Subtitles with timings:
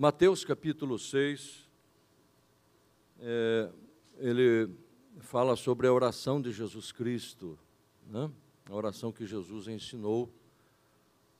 [0.00, 1.68] Mateus capítulo 6,
[3.18, 3.72] é,
[4.18, 4.72] ele
[5.18, 7.58] fala sobre a oração de Jesus Cristo,
[8.06, 8.30] né?
[8.70, 10.32] a oração que Jesus ensinou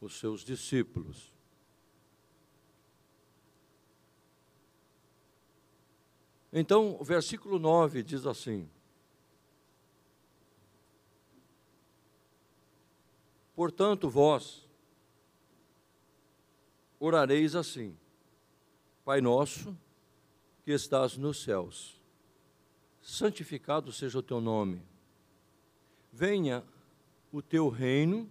[0.01, 1.33] os seus discípulos.
[6.53, 8.69] Então, o versículo 9 diz assim:
[13.55, 14.69] Portanto, vós
[16.99, 17.97] orareis assim:
[19.09, 19.75] Pai nosso,
[20.63, 21.99] que estás nos céus,
[23.01, 24.83] santificado seja o teu nome.
[26.13, 26.63] Venha
[27.33, 28.31] o teu reino,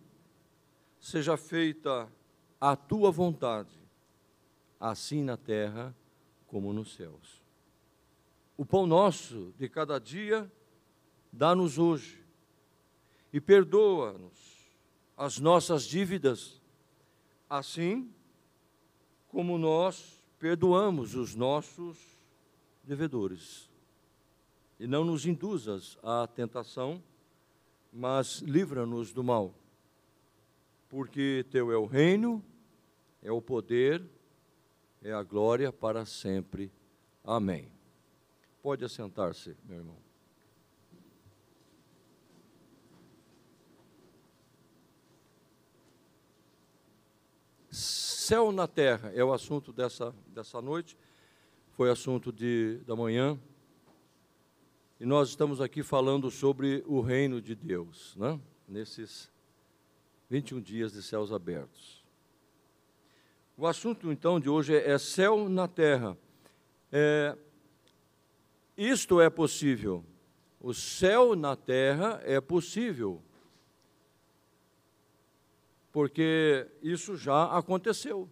[1.00, 2.08] seja feita
[2.62, 3.76] a tua vontade,
[4.80, 5.96] assim na terra
[6.46, 7.42] como nos céus.
[8.56, 10.48] O pão nosso de cada dia,
[11.34, 12.24] dá-nos hoje,
[13.34, 14.70] e perdoa-nos
[15.18, 16.62] as nossas dívidas,
[17.50, 18.14] assim
[19.28, 21.98] como nós perdoamos os nossos
[22.84, 23.70] devedores.
[24.80, 27.02] E não nos induzas à tentação,
[27.92, 29.54] mas livra-nos do mal.
[30.88, 32.44] Porque teu é o reino,
[33.22, 34.04] é o poder,
[35.02, 36.72] é a glória para sempre.
[37.24, 37.72] Amém.
[38.62, 40.07] Pode assentar-se, meu irmão.
[48.28, 50.98] Céu na terra é o assunto dessa, dessa noite,
[51.72, 53.40] foi assunto de, da manhã.
[55.00, 58.38] E nós estamos aqui falando sobre o reino de Deus, né?
[58.68, 59.32] nesses
[60.30, 62.04] 21 dias de céus abertos.
[63.56, 66.18] O assunto então de hoje é, é céu na terra.
[66.92, 67.34] É,
[68.76, 70.04] isto é possível.
[70.60, 73.24] O céu na terra é possível.
[75.98, 78.30] Porque isso já aconteceu.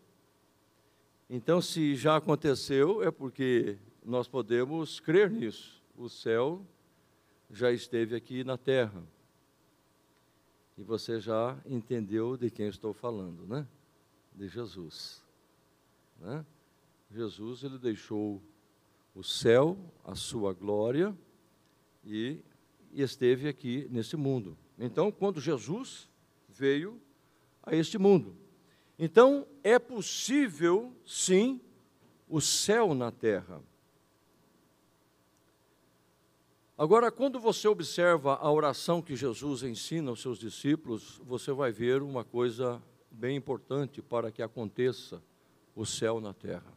[1.28, 5.84] Então, se já aconteceu, é porque nós podemos crer nisso.
[5.98, 6.64] O céu
[7.50, 9.04] já esteve aqui na terra.
[10.78, 13.68] E você já entendeu de quem estou falando, né?
[14.32, 15.26] De Jesus.
[16.20, 16.46] Né?
[17.10, 18.40] Jesus, ele deixou
[19.16, 21.18] o céu, a sua glória,
[22.06, 22.44] e
[22.94, 24.56] esteve aqui nesse mundo.
[24.78, 26.08] Então, quando Jesus
[26.48, 27.02] veio
[27.66, 28.36] a este mundo.
[28.98, 31.60] Então, é possível, sim,
[32.30, 33.62] o céu na terra.
[36.78, 42.02] Agora, quando você observa a oração que Jesus ensina aos seus discípulos, você vai ver
[42.02, 45.22] uma coisa bem importante para que aconteça
[45.74, 46.74] o céu na terra.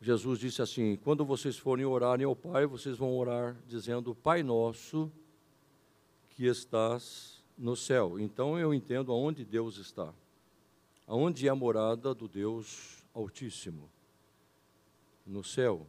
[0.00, 5.10] Jesus disse assim: quando vocês forem orarem ao Pai, vocês vão orar dizendo: Pai nosso
[6.30, 8.18] que estás no céu.
[8.18, 10.12] Então eu entendo aonde Deus está,
[11.06, 13.90] aonde é a morada do Deus Altíssimo,
[15.26, 15.86] no céu.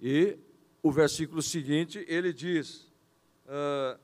[0.00, 0.38] E
[0.82, 2.90] o versículo seguinte ele diz:
[3.46, 3.98] ah,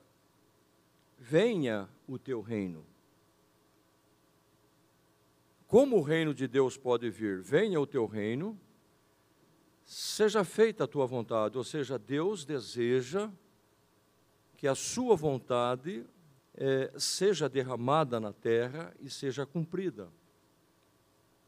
[1.18, 2.84] Venha o teu reino.
[5.66, 7.40] Como o reino de Deus pode vir?
[7.40, 8.58] Venha o teu reino,
[9.84, 13.30] seja feita a tua vontade, ou seja, Deus deseja
[14.60, 16.04] que a sua vontade
[16.54, 20.12] é, seja derramada na terra e seja cumprida.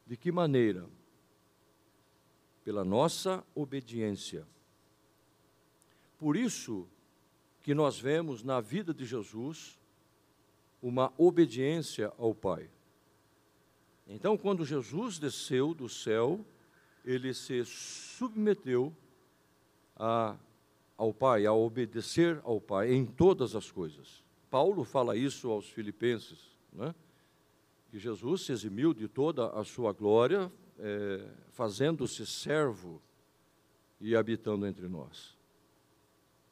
[0.06, 0.88] De que maneira?
[2.64, 4.46] Pela nossa obediência.
[6.16, 6.88] Por isso
[7.60, 9.78] que nós vemos na vida de Jesus
[10.80, 12.70] uma obediência ao Pai.
[14.06, 16.42] Então, quando Jesus desceu do céu,
[17.04, 18.90] ele se submeteu
[19.96, 20.34] a,
[21.02, 24.24] ao Pai, a obedecer ao Pai em todas as coisas.
[24.48, 26.94] Paulo fala isso aos Filipenses, né?
[27.90, 33.02] que Jesus se eximiu de toda a sua glória, é, fazendo-se servo
[34.00, 35.36] e habitando entre nós.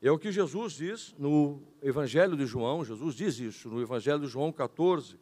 [0.03, 4.27] É o que Jesus diz no Evangelho de João, Jesus diz isso no Evangelho de
[4.27, 5.17] João 14,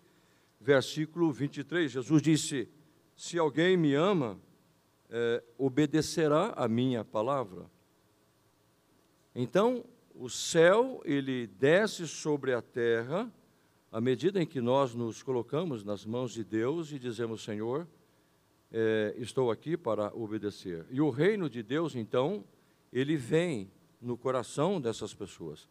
[0.58, 1.92] versículo 23.
[1.92, 2.66] Jesus disse:
[3.14, 4.40] Se alguém me ama,
[5.10, 7.66] é, obedecerá a minha palavra.
[9.40, 9.84] Então,
[10.16, 13.32] o céu, ele desce sobre a terra,
[13.92, 17.86] à medida em que nós nos colocamos nas mãos de Deus e dizemos: Senhor,
[18.72, 20.84] é, estou aqui para obedecer.
[20.90, 22.42] E o reino de Deus, então,
[22.92, 23.70] ele vem
[24.02, 25.68] no coração dessas pessoas.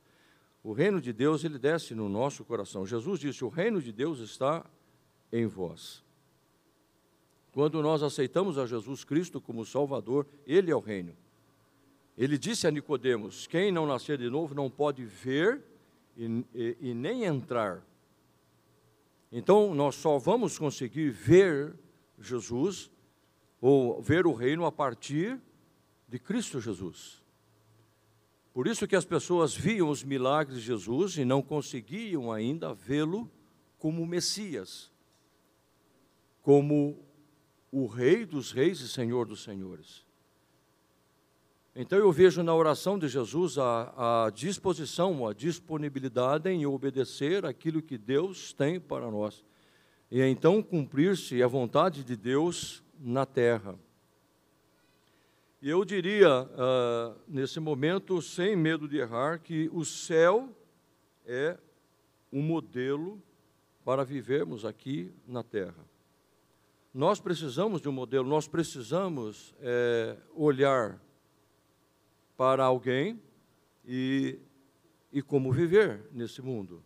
[0.64, 2.86] O reino de Deus, ele desce no nosso coração.
[2.86, 4.66] Jesus disse: O reino de Deus está
[5.30, 6.02] em vós.
[7.52, 11.14] Quando nós aceitamos a Jesus Cristo como Salvador, Ele é o reino.
[12.18, 15.64] Ele disse a Nicodemos: quem não nascer de novo não pode ver
[16.18, 17.86] e, e, e nem entrar.
[19.32, 21.76] Então nós só vamos conseguir ver
[22.20, 22.90] Jesus,
[23.62, 25.40] ou ver o reino a partir
[26.08, 27.22] de Cristo Jesus.
[28.54, 33.30] Por isso que as pessoas viam os milagres de Jesus e não conseguiam ainda vê-lo
[33.78, 34.92] como Messias,
[36.42, 36.98] como
[37.72, 40.07] o Rei dos Reis e Senhor dos Senhores.
[41.80, 47.84] Então eu vejo na oração de Jesus a, a disposição, a disponibilidade em obedecer aquilo
[47.84, 49.46] que Deus tem para nós.
[50.10, 53.78] E então cumprir-se a vontade de Deus na terra.
[55.62, 60.50] E eu diria, uh, nesse momento, sem medo de errar, que o céu
[61.28, 61.60] é
[62.34, 63.22] um modelo
[63.86, 65.86] para vivermos aqui na terra.
[66.92, 71.00] Nós precisamos de um modelo, nós precisamos é, olhar
[72.38, 73.20] para alguém
[73.84, 74.40] e,
[75.12, 76.84] e como viver nesse mundo.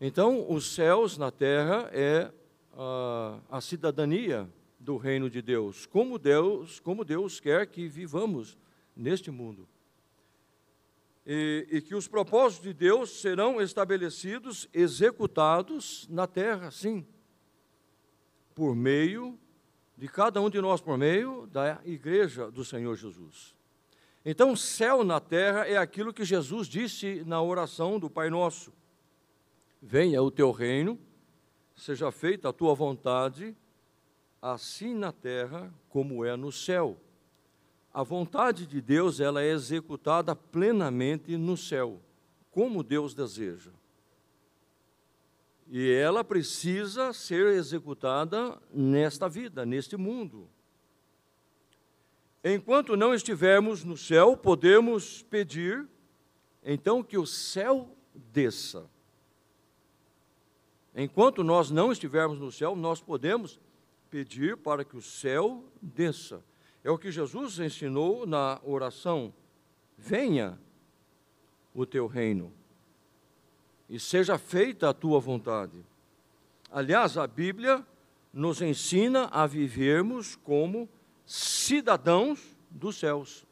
[0.00, 2.30] Então, os céus na terra é
[2.74, 4.48] a, a cidadania
[4.78, 8.58] do reino de Deus, como Deus, como Deus quer que vivamos
[8.94, 9.66] neste mundo.
[11.26, 17.06] E, e, que os propósitos de Deus serão estabelecidos, executados na terra, sim,
[18.54, 19.38] por meio
[19.96, 23.53] de cada um de nós, por meio da igreja do Senhor Jesus.
[24.24, 28.72] Então, céu na terra é aquilo que Jesus disse na oração do Pai Nosso:
[29.82, 30.98] Venha o teu reino,
[31.76, 33.54] seja feita a tua vontade,
[34.40, 36.98] assim na terra como é no céu.
[37.92, 42.00] A vontade de Deus, ela é executada plenamente no céu,
[42.50, 43.70] como Deus deseja.
[45.68, 50.48] E ela precisa ser executada nesta vida, neste mundo.
[52.44, 55.88] Enquanto não estivermos no céu, podemos pedir
[56.62, 58.84] então que o céu desça.
[60.94, 63.58] Enquanto nós não estivermos no céu, nós podemos
[64.10, 66.44] pedir para que o céu desça.
[66.84, 69.32] É o que Jesus ensinou na oração:
[69.96, 70.60] venha
[71.74, 72.52] o teu reino
[73.88, 75.82] e seja feita a tua vontade.
[76.70, 77.84] Aliás, a Bíblia
[78.32, 80.88] nos ensina a vivermos como
[81.26, 82.40] cidadãos
[82.70, 83.44] dos céus.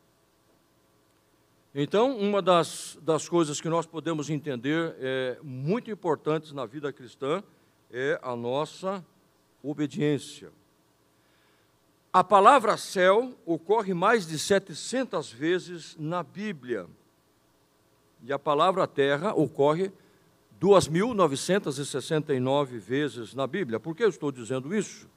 [1.75, 7.43] Então, uma das, das coisas que nós podemos entender é, muito importantes na vida cristã
[7.91, 9.03] é a nossa
[9.63, 10.51] obediência.
[12.13, 16.87] A palavra céu ocorre mais de 700 vezes na Bíblia.
[18.23, 19.91] E a palavra terra ocorre
[20.61, 23.81] 2.969 vezes na Bíblia.
[23.81, 25.09] Por que eu estou dizendo isso?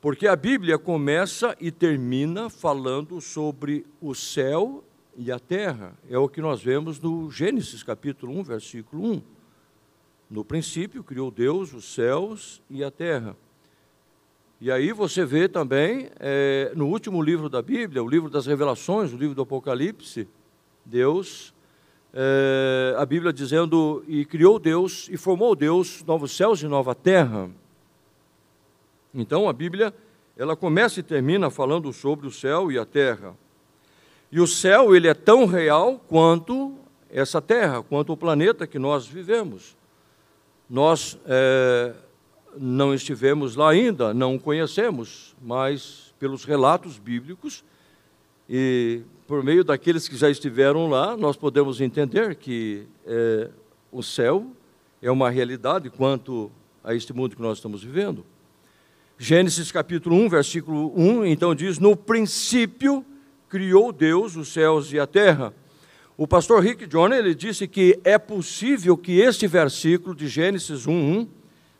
[0.00, 4.84] Porque a Bíblia começa e termina falando sobre o céu
[5.16, 5.92] e a terra.
[6.08, 9.22] É o que nós vemos no Gênesis capítulo 1, versículo 1.
[10.30, 13.36] No princípio, criou Deus os céus e a terra.
[14.60, 19.12] E aí você vê também, é, no último livro da Bíblia, o livro das Revelações,
[19.12, 20.28] o livro do Apocalipse,
[20.84, 21.52] Deus,
[22.12, 27.50] é, a Bíblia dizendo, e criou Deus, e formou Deus novos céus e nova terra.
[29.20, 29.92] Então a Bíblia,
[30.36, 33.36] ela começa e termina falando sobre o céu e a terra.
[34.30, 36.76] E o céu, ele é tão real quanto
[37.10, 39.76] essa terra, quanto o planeta que nós vivemos.
[40.70, 41.94] Nós é,
[42.56, 47.64] não estivemos lá ainda, não o conhecemos, mas pelos relatos bíblicos
[48.48, 53.50] e por meio daqueles que já estiveram lá, nós podemos entender que é,
[53.90, 54.46] o céu
[55.02, 56.52] é uma realidade quanto
[56.84, 58.24] a este mundo que nós estamos vivendo.
[59.20, 63.04] Gênesis capítulo 1, versículo 1, então diz: No princípio
[63.48, 65.52] criou Deus os céus e a terra.
[66.16, 71.26] O pastor Rick John ele disse que é possível que este versículo de Gênesis 1:1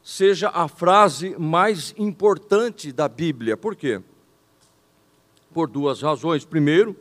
[0.02, 3.57] seja a frase mais importante da Bíblia.
[3.57, 4.00] Por quê?
[5.54, 6.45] Por duas razões.
[6.45, 6.97] Primeiro,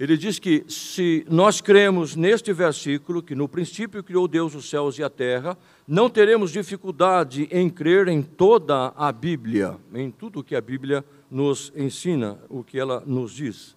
[0.00, 4.98] ele diz que se nós cremos neste versículo, que no princípio criou Deus os céus
[4.98, 10.56] e a terra, não teremos dificuldade em crer em toda a Bíblia, em tudo que
[10.56, 13.76] a Bíblia nos ensina, o que ela nos diz.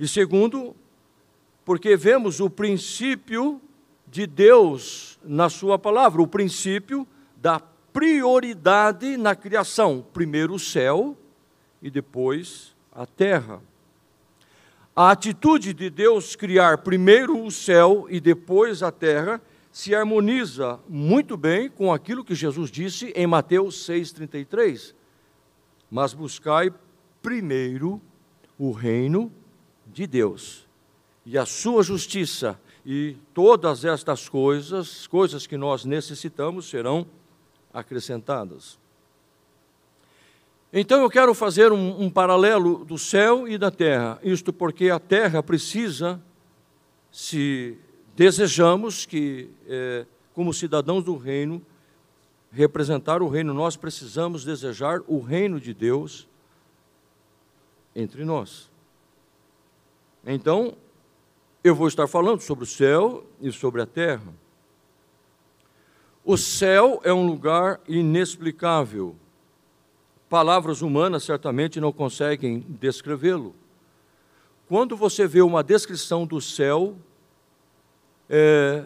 [0.00, 0.74] E segundo,
[1.64, 3.60] porque vemos o princípio
[4.08, 7.60] de Deus na Sua palavra, o princípio da
[7.92, 11.16] prioridade na criação: primeiro o céu
[11.80, 13.62] e depois a terra.
[14.98, 21.36] A atitude de Deus criar primeiro o céu e depois a terra se harmoniza muito
[21.36, 24.94] bem com aquilo que Jesus disse em Mateus 6,33.
[25.90, 26.72] Mas buscai
[27.20, 28.00] primeiro
[28.58, 29.30] o reino
[29.86, 30.66] de Deus
[31.26, 37.06] e a sua justiça, e todas estas coisas, coisas que nós necessitamos, serão
[37.70, 38.78] acrescentadas.
[40.72, 44.98] Então eu quero fazer um, um, paralelo do céu e da terra, isto porque a
[44.98, 46.20] terra precisa,
[47.10, 47.78] se
[48.16, 50.04] desejamos que, é,
[50.34, 51.62] como cidadãos do reino,
[52.50, 56.26] representar o reino, nós precisamos desejar o reino de Deus
[57.94, 58.70] entre nós.
[60.26, 60.76] Então,
[61.62, 64.32] eu vou estar falando sobre o céu e sobre a terra.
[66.24, 69.14] O céu é um lugar inexplicável.
[70.28, 73.54] Palavras humanas certamente não conseguem descrevê-lo.
[74.68, 76.96] Quando você vê uma descrição do céu,
[78.28, 78.84] é,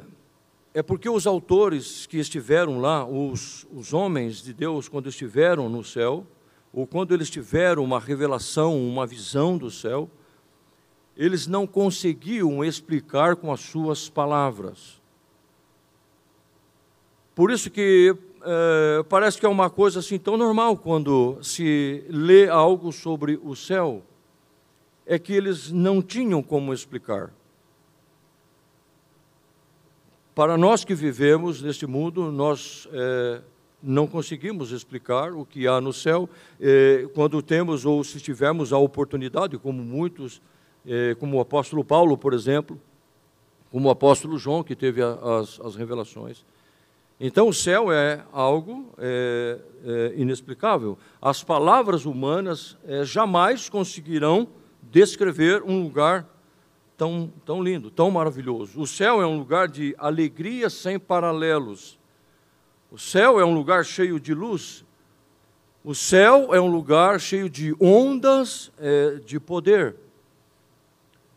[0.74, 5.82] é porque os autores que estiveram lá, os, os homens de Deus, quando estiveram no
[5.82, 6.26] céu,
[6.72, 10.10] ou quando eles tiveram uma revelação, uma visão do céu,
[11.16, 15.00] eles não conseguiam explicar com as suas palavras.
[17.34, 22.48] Por isso que é, parece que é uma coisa assim tão normal quando se lê
[22.48, 24.02] algo sobre o céu,
[25.06, 27.32] é que eles não tinham como explicar.
[30.34, 33.42] Para nós que vivemos neste mundo, nós é,
[33.82, 36.28] não conseguimos explicar o que há no céu.
[36.60, 40.40] É, quando temos ou se tivermos a oportunidade, como muitos,
[41.18, 42.80] como o apóstolo Paulo, por exemplo,
[43.70, 46.44] como o apóstolo João, que teve as, as, revelações.
[47.22, 50.96] Então, o céu é algo é, é, inexplicável.
[51.20, 54.48] As palavras humanas é, jamais conseguirão
[54.82, 56.26] descrever um lugar
[56.96, 58.80] tão, tão lindo, tão maravilhoso.
[58.80, 61.98] O céu é um lugar de alegria sem paralelos.
[62.90, 64.82] O céu é um lugar cheio de luz.
[65.84, 69.94] O céu é um lugar cheio de ondas é, de poder.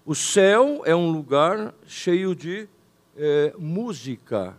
[0.05, 2.69] O céu é um lugar cheio de
[3.17, 4.57] é, música.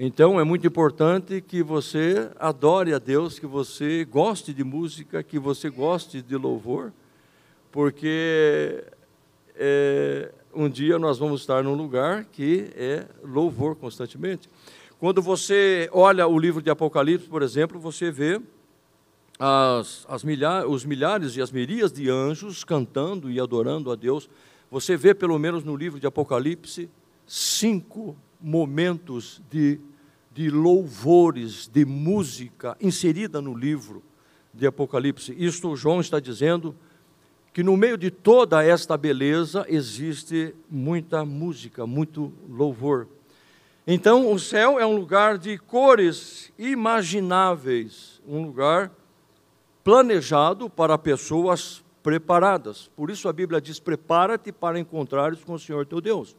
[0.00, 5.40] Então é muito importante que você adore a Deus, que você goste de música, que
[5.40, 6.92] você goste de louvor,
[7.72, 8.84] porque
[9.56, 14.48] é, um dia nós vamos estar num lugar que é louvor constantemente.
[15.00, 18.40] Quando você olha o livro de Apocalipse, por exemplo, você vê
[19.36, 20.22] as, as
[20.68, 24.30] os milhares e as mirias de anjos cantando e adorando a Deus.
[24.70, 26.88] Você vê, pelo menos no livro de Apocalipse,
[27.26, 29.80] cinco momentos de,
[30.38, 34.04] de louvores, de música inserida no livro
[34.54, 35.34] de Apocalipse.
[35.36, 36.76] Isto João está dizendo
[37.52, 43.08] que no meio de toda esta beleza existe muita música, muito louvor.
[43.84, 48.92] Então, o céu é um lugar de cores imagináveis, um lugar
[49.82, 52.88] planejado para pessoas preparadas.
[52.94, 56.36] Por isso a Bíblia diz: prepara-te para encontrares com o Senhor teu Deus.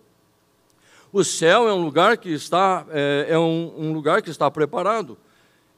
[1.11, 5.17] O céu é um lugar que está é, é um, um lugar que está preparado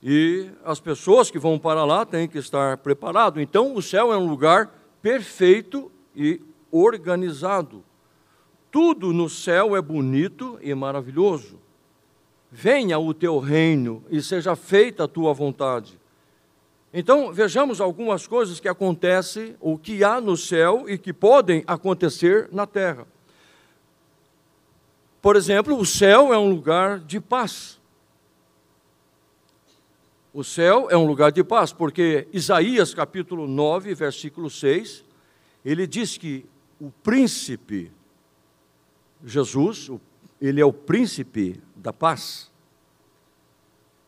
[0.03, 3.41] e as pessoas que vão para lá têm que estar preparadas.
[3.41, 7.83] Então, o céu é um lugar perfeito e organizado.
[8.71, 11.59] Tudo no céu é bonito e maravilhoso.
[12.50, 16.00] Venha o teu reino e seja feita a tua vontade.
[16.93, 22.50] Então, vejamos algumas coisas que acontecem, ou que há no céu e que podem acontecer
[22.51, 23.07] na terra.
[25.21, 27.79] Por exemplo, o céu é um lugar de paz.
[30.33, 35.03] O céu é um lugar de paz, porque Isaías capítulo 9, versículo 6,
[35.63, 36.45] ele diz que
[36.79, 37.91] o príncipe,
[39.23, 39.91] Jesus,
[40.41, 42.49] ele é o príncipe da paz.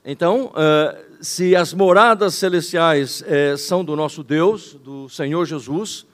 [0.04, 6.08] Então, eh, se as moradas celestiais eh, são do nosso Deus, do Senhor Jesus,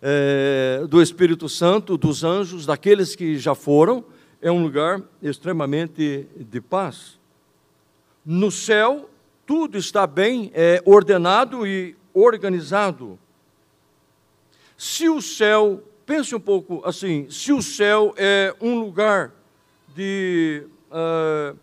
[0.00, 4.04] eh, do Espírito Santo, dos anjos, daqueles que já foram,
[4.40, 7.18] é um lugar extremamente de paz.
[8.24, 9.08] No céu,
[9.46, 13.18] tudo está bem é, ordenado e organizado.
[14.76, 19.32] Se o céu, pense um pouco assim, se o céu é um lugar
[19.94, 21.56] de, uh,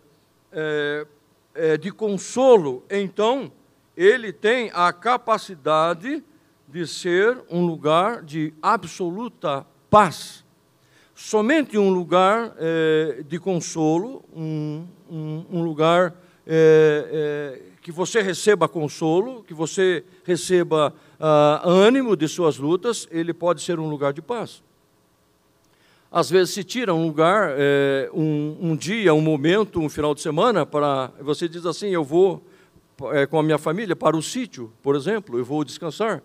[0.52, 1.06] é,
[1.54, 3.52] é, de consolo, então
[3.96, 6.22] ele tem a capacidade
[6.66, 10.43] de ser um lugar de absoluta paz.
[11.14, 16.12] Somente um lugar é, de consolo, um, um, um lugar
[16.44, 23.32] é, é, que você receba consolo, que você receba ah, ânimo de suas lutas, ele
[23.32, 24.62] pode ser um lugar de paz.
[26.10, 27.50] Às vezes se tira um lugar,
[28.14, 32.42] um, um, dia, um momento, um final de semana, para você diz assim, eu vou
[33.28, 36.22] com a minha família para o sítio, por exemplo, eu vou descansar.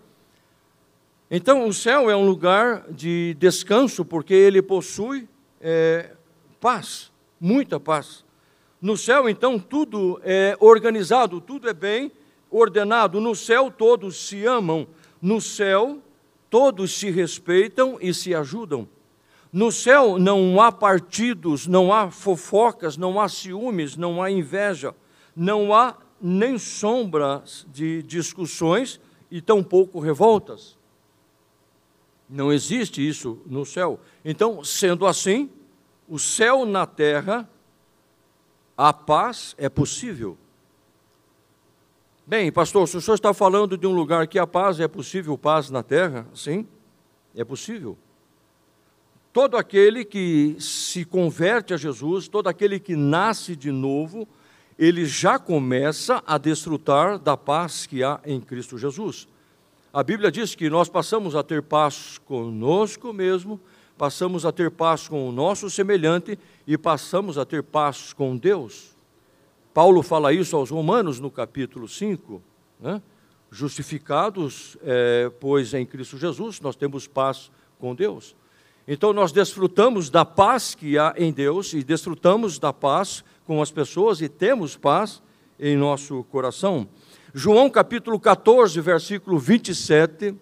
[1.31, 5.29] Então, o céu é um lugar de descanso, porque ele possui
[5.61, 6.11] é,
[6.59, 8.25] paz, muita paz.
[8.81, 12.11] No céu, então, tudo é organizado, tudo é bem
[12.49, 13.21] ordenado.
[13.21, 14.87] No céu todos se amam,
[15.21, 16.01] no céu
[16.49, 18.87] todos se respeitam e se ajudam.
[19.53, 24.95] No céu não há partidos, não há fofocas, não há ciúmes, não há inveja,
[25.35, 30.78] não há nem sombras de discussões e tampouco revoltas.
[32.29, 33.99] Não existe isso no céu.
[34.23, 35.49] Então, sendo assim,
[36.07, 37.49] o céu na terra,
[38.77, 40.37] a paz é possível.
[42.25, 45.35] Bem, pastor, se o senhor está falando de um lugar que a paz é possível,
[45.35, 46.67] paz na terra, sim,
[47.35, 47.97] é possível.
[49.33, 54.27] Todo aquele que se converte a Jesus, todo aquele que nasce de novo,
[54.77, 59.27] ele já começa a desfrutar da paz que há em Cristo Jesus.
[59.91, 63.59] A Bíblia diz que nós passamos a ter paz conosco mesmo,
[63.97, 68.95] passamos a ter paz com o nosso semelhante e passamos a ter paz com Deus.
[69.73, 72.39] Paulo fala isso aos Romanos no capítulo 5.
[72.79, 73.01] Né?
[73.49, 78.35] Justificados, é, pois em Cristo Jesus, nós temos paz com Deus.
[78.87, 83.71] Então nós desfrutamos da paz que há em Deus e desfrutamos da paz com as
[83.71, 85.19] pessoas e temos paz
[85.59, 86.87] em nosso coração.
[87.33, 90.35] João capítulo 14, versículo 27,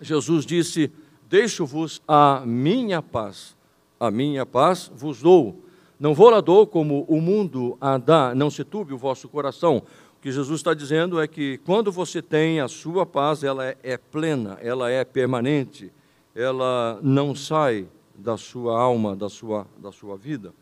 [0.00, 0.92] Jesus disse:
[1.28, 3.56] Deixo-vos a minha paz,
[3.98, 5.70] a minha paz vos dou
[6.00, 9.82] não vou lá dou como o mundo a dá, não se turbe o vosso coração.
[10.16, 13.76] O que Jesus está dizendo é que quando você tem a sua paz, ela é,
[13.82, 15.92] é plena, ela é permanente,
[16.34, 20.54] ela não sai da sua alma, da sua, da sua vida.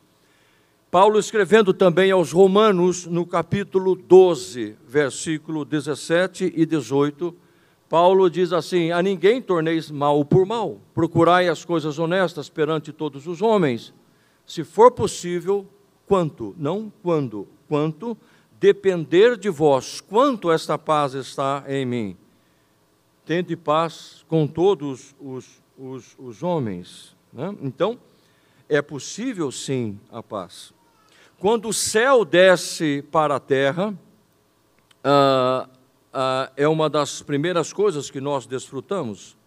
[0.90, 7.34] Paulo escrevendo também aos Romanos, no capítulo 12, versículo 17 e 18,
[7.88, 13.26] Paulo diz assim: A ninguém torneis mal por mal, procurai as coisas honestas perante todos
[13.26, 13.92] os homens
[14.48, 15.68] se for possível,
[16.06, 18.16] quanto, não quando, quanto,
[18.58, 22.16] depender de vós, quanto esta paz está em mim.
[23.26, 27.14] Tende paz com todos os, os, os homens.
[27.30, 27.54] Né?
[27.60, 28.00] Então,
[28.70, 30.72] é possível sim a paz.
[31.38, 33.96] Quando o céu desce para a terra,
[35.04, 35.68] ah,
[36.12, 39.38] ah, é uma das primeiras coisas que nós desfrutamos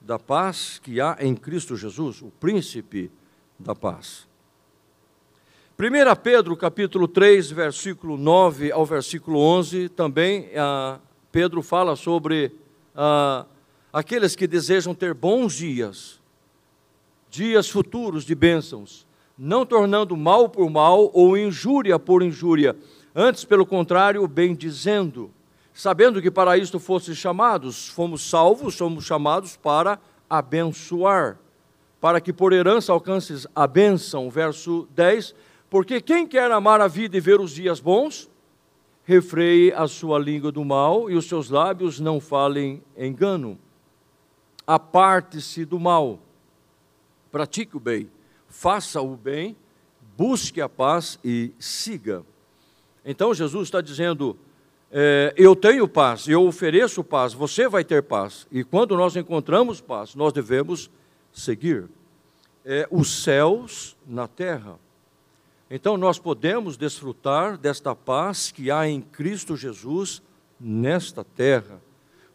[0.00, 3.10] da paz que há em Cristo Jesus, o príncipe
[3.58, 4.28] da paz.
[5.76, 11.00] 1 Pedro capítulo 3, versículo 9 ao versículo 11, também ah,
[11.32, 12.52] Pedro fala sobre
[12.94, 13.46] ah,
[13.92, 16.20] aqueles que desejam ter bons dias,
[17.28, 22.76] dias futuros de bênçãos, não tornando mal por mal ou injúria por injúria,
[23.14, 25.30] antes, pelo contrário, bem dizendo,
[25.72, 31.38] sabendo que para isto fosse chamados, fomos salvos, somos chamados para abençoar,
[32.00, 35.34] para que por herança alcances a bênção, verso 10,
[35.70, 38.30] porque quem quer amar a vida e ver os dias bons,
[39.04, 43.58] refreie a sua língua do mal e os seus lábios não falem engano.
[44.66, 46.20] Aparte-se do mal,
[47.30, 48.08] pratique o bem,
[48.52, 49.56] faça o bem,
[50.16, 52.22] busque a paz e siga.
[53.04, 54.36] Então Jesus está dizendo:
[54.90, 58.46] é, Eu tenho paz, eu ofereço paz, você vai ter paz.
[58.52, 60.90] E quando nós encontramos paz, nós devemos
[61.32, 61.88] seguir.
[62.64, 64.78] É, os céus na terra.
[65.68, 70.22] Então nós podemos desfrutar desta paz que há em Cristo Jesus
[70.60, 71.82] nesta terra,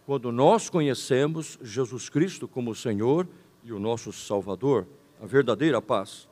[0.06, 3.26] quando nós conhecemos Jesus Cristo como Senhor
[3.64, 4.86] e o nosso Salvador,
[5.22, 6.28] a verdadeira paz.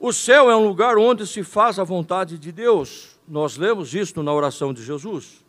[0.00, 3.18] O céu é um lugar onde se faz a vontade de Deus.
[3.28, 5.44] Nós lemos isto na oração de Jesus.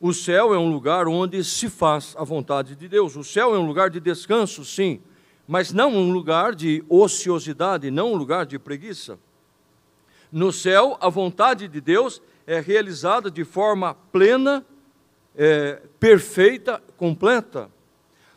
[0.00, 3.16] O céu é um lugar onde se faz a vontade de Deus.
[3.16, 5.00] O céu é um lugar de descanso, sim,
[5.46, 9.18] mas não um lugar de ociosidade, não um lugar de preguiça.
[10.30, 14.64] No céu, a vontade de Deus é realizada de forma plena,
[15.34, 17.70] é, perfeita, completa.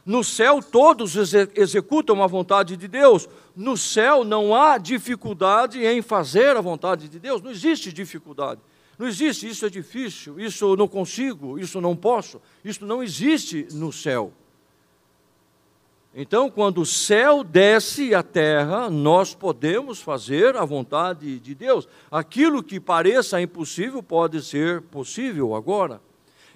[0.06, 1.16] No céu, todos
[1.56, 3.30] executam a vontade de Deus.
[3.56, 7.42] No céu, não há dificuldade em fazer a vontade de Deus.
[7.42, 8.60] Não existe dificuldade.
[8.98, 12.42] Não existe, isso é difícil, isso não consigo, isso não posso.
[12.64, 14.32] Isso não existe no céu.
[16.14, 21.88] Então, quando o céu desce à terra, nós podemos fazer a vontade de Deus.
[22.12, 26.02] Aquilo que pareça impossível pode ser possível agora.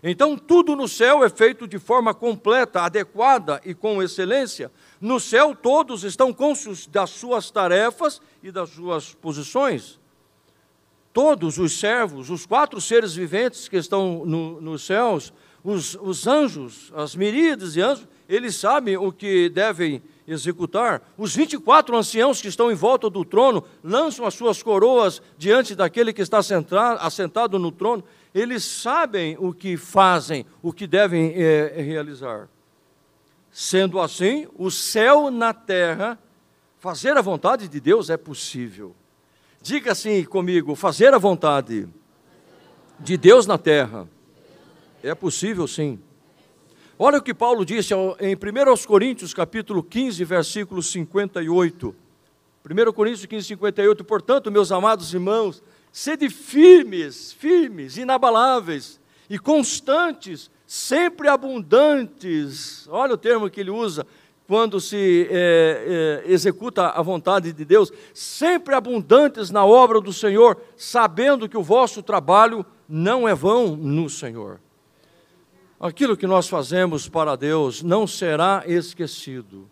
[0.07, 4.71] Então, tudo no céu é feito de forma completa, adequada e com excelência.
[5.01, 9.99] No céu, todos estão conscientes das suas tarefas e das suas posições.
[11.11, 16.93] Todos os servos, os quatro seres viventes que estão no, nos céus, os, os anjos,
[16.95, 21.01] as miríades de anjos, eles sabem o que devem executar.
[21.17, 26.13] Os 24 anciãos que estão em volta do trono lançam as suas coroas diante daquele
[26.13, 26.39] que está
[26.99, 28.03] assentado no trono.
[28.35, 32.49] Eles sabem o que fazem, o que devem é, realizar.
[33.49, 36.19] Sendo assim, o céu na terra,
[36.77, 38.93] fazer a vontade de Deus é possível.
[39.61, 41.87] Diga assim comigo: fazer a vontade
[42.99, 44.05] de Deus na terra
[45.01, 45.97] é possível sim.
[46.99, 51.95] Olha o que Paulo disse em 1 Coríntios, capítulo 15, versículo 58.
[52.69, 54.03] 1 Coríntios 15, 58.
[54.03, 55.63] Portanto, meus amados irmãos,
[55.95, 62.85] sede firmes, firmes, inabaláveis e constantes, sempre abundantes.
[62.89, 64.05] Olha o termo que ele usa
[64.45, 70.61] quando se é, é, executa a vontade de Deus, sempre abundantes na obra do Senhor,
[70.75, 74.59] sabendo que o vosso trabalho não é vão no Senhor.
[75.79, 79.65] Aquilo que nós fazemos para Deus não será esquecido,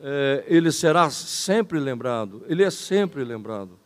[0.00, 3.83] é, ele será sempre lembrado, ele é sempre lembrado.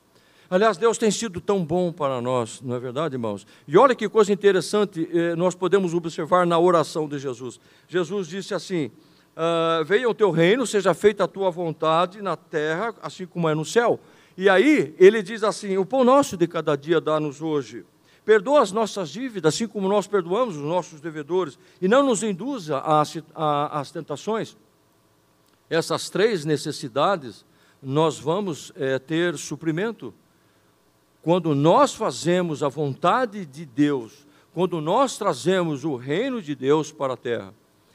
[0.51, 3.47] Aliás, Deus tem sido tão bom para nós, não é verdade, irmãos?
[3.67, 7.61] E olha que coisa interessante é, nós podemos observar na oração de Jesus.
[7.87, 8.91] Jesus disse assim:
[9.37, 13.55] ah, Venha o teu reino, seja feita a tua vontade na terra, assim como é
[13.55, 14.01] no céu.
[14.37, 17.85] E aí ele diz assim: O pão nosso de cada dia dá-nos hoje
[18.29, 22.77] Perdoa as nossas dívidas, assim como nós perdoamos os nossos devedores, e não nos induza
[22.77, 24.55] às tentações.
[25.71, 27.43] Essas três necessidades
[27.83, 30.13] nós vamos é, ter suprimento.
[31.23, 37.15] Quando nós fazemos a vontade de Deus, quando nós trazemos o reino de Deus para
[37.15, 37.55] a terra.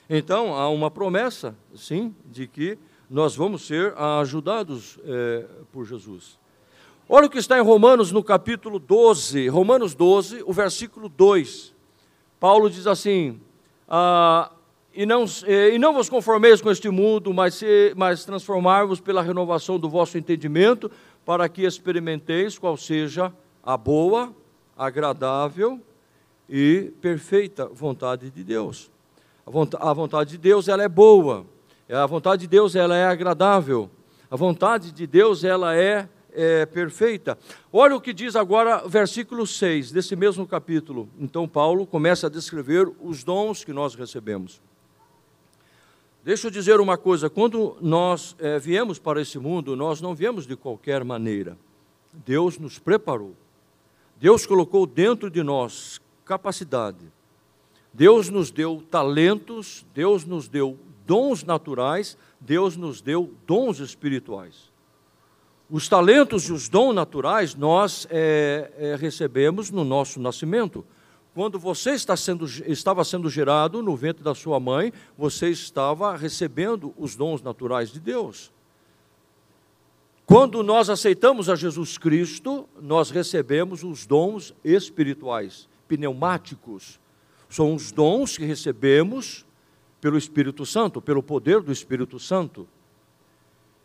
[0.09, 2.77] Então, há uma promessa, sim, de que
[3.09, 6.37] nós vamos ser ajudados é, por Jesus.
[7.07, 11.73] Olha o que está em Romanos no capítulo 12, Romanos 12, o versículo 2.
[12.39, 13.39] Paulo diz assim:
[13.87, 14.51] ah,
[14.93, 17.61] e, não, e não vos conformeis com este mundo, mas,
[17.95, 20.89] mas transformar-vos pela renovação do vosso entendimento,
[21.25, 23.33] para que experimenteis qual seja
[23.63, 24.33] a boa,
[24.77, 25.79] agradável
[26.49, 28.91] e perfeita vontade de Deus.
[29.79, 31.45] A vontade de Deus ela é boa,
[31.89, 33.89] a vontade de Deus ela é agradável,
[34.29, 37.37] a vontade de Deus ela é é, perfeita.
[37.71, 41.07] Olha o que diz agora, versículo 6 desse mesmo capítulo.
[41.19, 44.61] Então, Paulo começa a descrever os dons que nós recebemos.
[46.23, 50.47] Deixa eu dizer uma coisa: quando nós é, viemos para esse mundo, nós não viemos
[50.47, 51.57] de qualquer maneira.
[52.25, 53.35] Deus nos preparou.
[54.19, 57.11] Deus colocou dentro de nós capacidade.
[57.93, 64.71] Deus nos deu talentos, Deus nos deu dons naturais, Deus nos deu dons espirituais.
[65.69, 70.85] Os talentos e os dons naturais nós é, é, recebemos no nosso nascimento.
[71.33, 76.93] Quando você está sendo, estava sendo gerado no ventre da sua mãe, você estava recebendo
[76.97, 78.51] os dons naturais de Deus.
[80.25, 86.99] Quando nós aceitamos a Jesus Cristo, nós recebemos os dons espirituais, pneumáticos.
[87.49, 89.45] São os dons que recebemos
[89.99, 92.67] pelo Espírito Santo, pelo poder do Espírito Santo.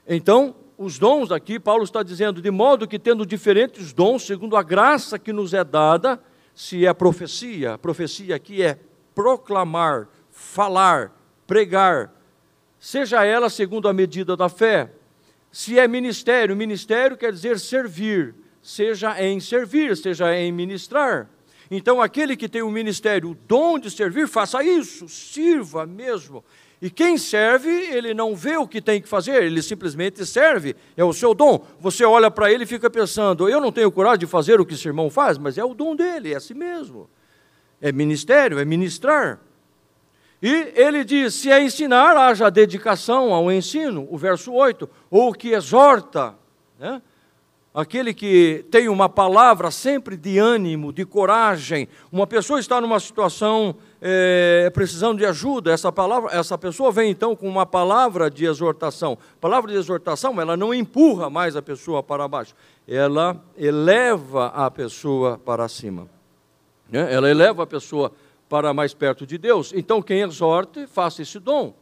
[0.06, 4.62] Então, os dons aqui, Paulo está dizendo, de modo que tendo diferentes dons, segundo a
[4.62, 6.20] graça que nos é dada,
[6.58, 8.80] se é profecia, profecia aqui é
[9.14, 11.16] proclamar, falar,
[11.46, 12.12] pregar,
[12.80, 14.90] seja ela segundo a medida da fé.
[15.52, 21.30] Se é ministério, ministério quer dizer servir, seja em servir, seja em ministrar.
[21.70, 26.44] Então, aquele que tem o ministério, o dom de servir, faça isso, sirva mesmo.
[26.80, 31.04] E quem serve, ele não vê o que tem que fazer, ele simplesmente serve, é
[31.04, 31.64] o seu dom.
[31.80, 34.74] Você olha para ele e fica pensando: eu não tenho coragem de fazer o que
[34.74, 37.10] esse irmão faz, mas é o dom dele, é assim mesmo.
[37.80, 39.40] É ministério, é ministrar.
[40.40, 45.50] E ele diz: se é ensinar, haja dedicação ao ensino, o verso 8, ou que
[45.50, 46.36] exorta,
[46.78, 47.02] né?
[47.72, 51.88] Aquele que tem uma palavra sempre de ânimo, de coragem.
[52.10, 57.34] Uma pessoa está numa situação é, precisando de ajuda, essa palavra, essa pessoa vem então
[57.36, 59.18] com uma palavra de exortação.
[59.40, 62.54] Palavra de exortação, ela não empurra mais a pessoa para baixo,
[62.86, 66.08] ela eleva a pessoa para cima.
[66.90, 67.12] Né?
[67.12, 68.12] Ela eleva a pessoa
[68.48, 69.72] para mais perto de Deus.
[69.74, 71.74] Então, quem exorte, faça esse dom.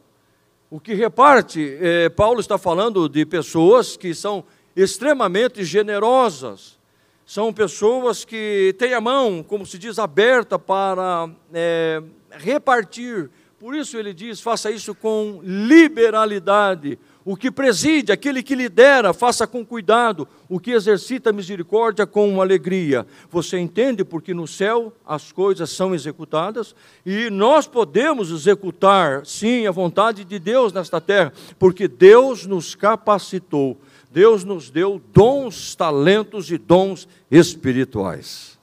[0.69, 4.43] O que reparte, é, Paulo está falando de pessoas que são
[4.77, 6.77] extremamente generosas,
[7.25, 13.29] são pessoas que têm a mão, como se diz, aberta para é, repartir.
[13.59, 16.99] Por isso ele diz: faça isso com liberalidade.
[17.25, 20.25] O que preside, aquele que lidera, faça com cuidado.
[20.47, 23.05] O que exercita misericórdia com alegria.
[23.29, 26.73] Você entende porque no céu as coisas são executadas
[27.05, 33.77] e nós podemos executar, sim, a vontade de Deus nesta terra, porque Deus nos capacitou
[34.11, 38.57] Deus nos deu dons, talentos e dons espirituais.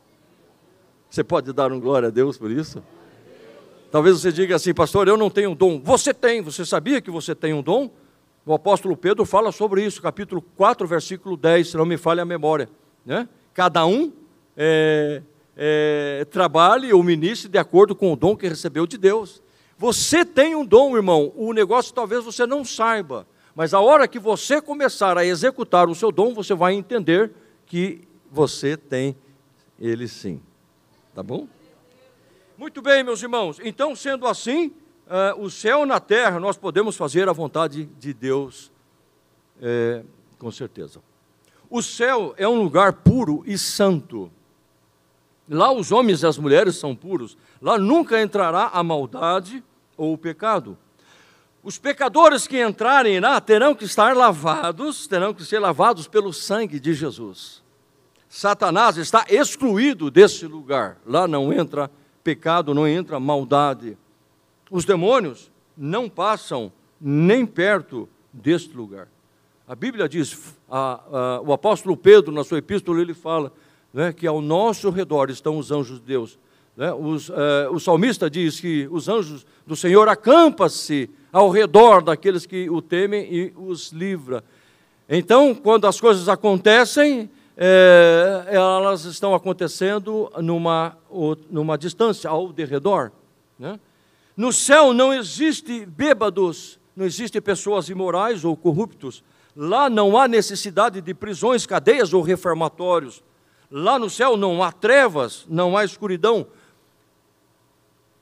[1.10, 2.82] Você pode dar um glória a Deus por isso?
[3.90, 5.80] Talvez você diga assim, pastor, eu não tenho dom.
[5.80, 7.88] Você tem, você sabia que você tem um dom?
[8.44, 12.26] O apóstolo Pedro fala sobre isso, capítulo 4, versículo 10, se não me falha a
[12.26, 12.68] memória.
[13.06, 13.28] Né?
[13.54, 14.12] Cada um
[14.56, 15.22] é,
[15.56, 19.40] é, trabalhe ou ministre de acordo com o dom que recebeu de Deus.
[19.78, 24.18] Você tem um dom, irmão, o negócio talvez você não saiba, mas a hora que
[24.18, 27.32] você começar a executar o seu dom, você vai entender
[27.66, 29.16] que você tem
[29.78, 30.40] ele sim.
[31.14, 31.46] Tá bom?
[32.58, 33.60] Muito bem, meus irmãos.
[33.62, 34.72] Então, sendo assim,
[35.06, 38.72] uh, o céu na terra, nós podemos fazer a vontade de Deus,
[39.60, 40.02] é,
[40.38, 41.00] com certeza.
[41.70, 44.30] O céu é um lugar puro e santo.
[45.48, 47.36] Lá os homens e as mulheres são puros.
[47.60, 49.62] Lá nunca entrará a maldade
[49.96, 50.76] ou o pecado.
[51.64, 56.78] Os pecadores que entrarem lá terão que estar lavados, terão que ser lavados pelo sangue
[56.78, 57.62] de Jesus.
[58.28, 60.98] Satanás está excluído desse lugar.
[61.06, 61.90] Lá não entra
[62.22, 63.96] pecado, não entra maldade.
[64.70, 69.08] Os demônios não passam nem perto deste lugar.
[69.66, 73.50] A Bíblia diz, a, a, o apóstolo Pedro, na sua epístola, ele fala
[73.90, 76.38] né, que ao nosso redor estão os anjos de Deus.
[76.76, 76.92] Né?
[76.92, 77.34] Os, uh,
[77.72, 83.26] o salmista diz que os anjos do Senhor acampam-se ao redor daqueles que o temem
[83.32, 84.44] e os livra.
[85.08, 90.96] Então, quando as coisas acontecem, é, elas estão acontecendo numa,
[91.50, 93.12] numa distância ao derredor.
[93.58, 93.78] Né?
[94.36, 99.22] No céu não existe bêbados, não existe pessoas imorais ou corruptos.
[99.56, 103.22] Lá não há necessidade de prisões, cadeias ou reformatórios.
[103.70, 106.46] Lá no céu não há trevas, não há escuridão.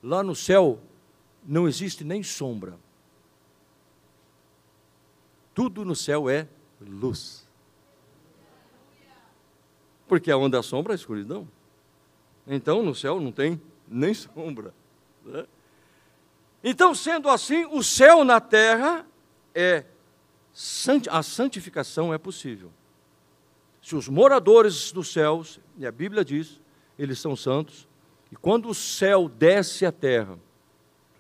[0.03, 0.81] Lá no céu
[1.45, 2.79] não existe nem sombra.
[5.55, 6.49] Tudo no céu é
[6.81, 7.43] luz
[10.13, 11.49] porque onde há sombra, há escuridão.
[12.47, 14.75] Então, no céu não tem nem sombra.
[15.25, 15.47] Né?
[16.63, 19.07] Então, sendo assim, o céu na terra
[19.55, 19.87] é
[21.09, 22.71] a santificação é possível.
[23.81, 26.61] Se os moradores dos céus, e a Bíblia diz,
[26.99, 27.89] eles são santos,
[28.33, 30.39] e quando o céu desce à terra,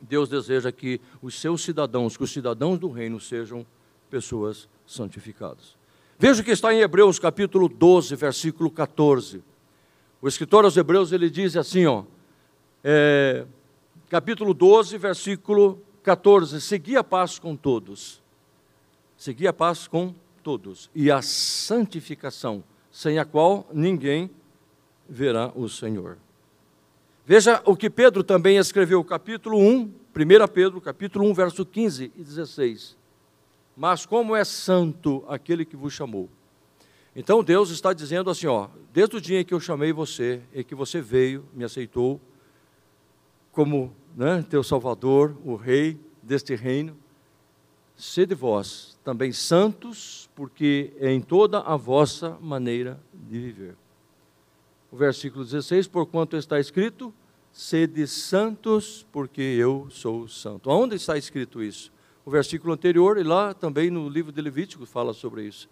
[0.00, 3.66] Deus deseja que os seus cidadãos, que os cidadãos do reino sejam
[4.08, 5.76] pessoas santificadas.
[6.18, 9.44] Veja o que está em Hebreus capítulo 12, versículo 14.
[10.22, 12.04] O escritor aos Hebreus ele diz assim, ó,
[12.82, 13.44] é,
[14.08, 18.22] capítulo 12, versículo 14: Segui a paz com todos,
[19.18, 24.30] segui a paz com todos, e a santificação, sem a qual ninguém
[25.06, 26.16] verá o Senhor.
[27.24, 29.92] Veja o que Pedro também escreveu, capítulo 1, 1
[30.52, 33.02] Pedro, capítulo 1, verso 15 e 16
[33.76, 36.28] mas como é santo aquele que vos chamou.
[37.14, 40.64] Então Deus está dizendo assim, ó, desde o dia em que eu chamei você e
[40.64, 42.20] que você veio, me aceitou
[43.50, 46.96] como né, teu Salvador, o Rei deste reino,
[47.94, 53.76] sede vós também santos, porque é em toda a vossa maneira de viver.
[54.92, 57.12] O versículo 16, porquanto está escrito,
[57.50, 60.70] sede santos, porque eu sou santo.
[60.70, 61.90] Onde está escrito isso?
[62.24, 65.68] o versículo anterior, e lá também no livro de Levítico fala sobre isso.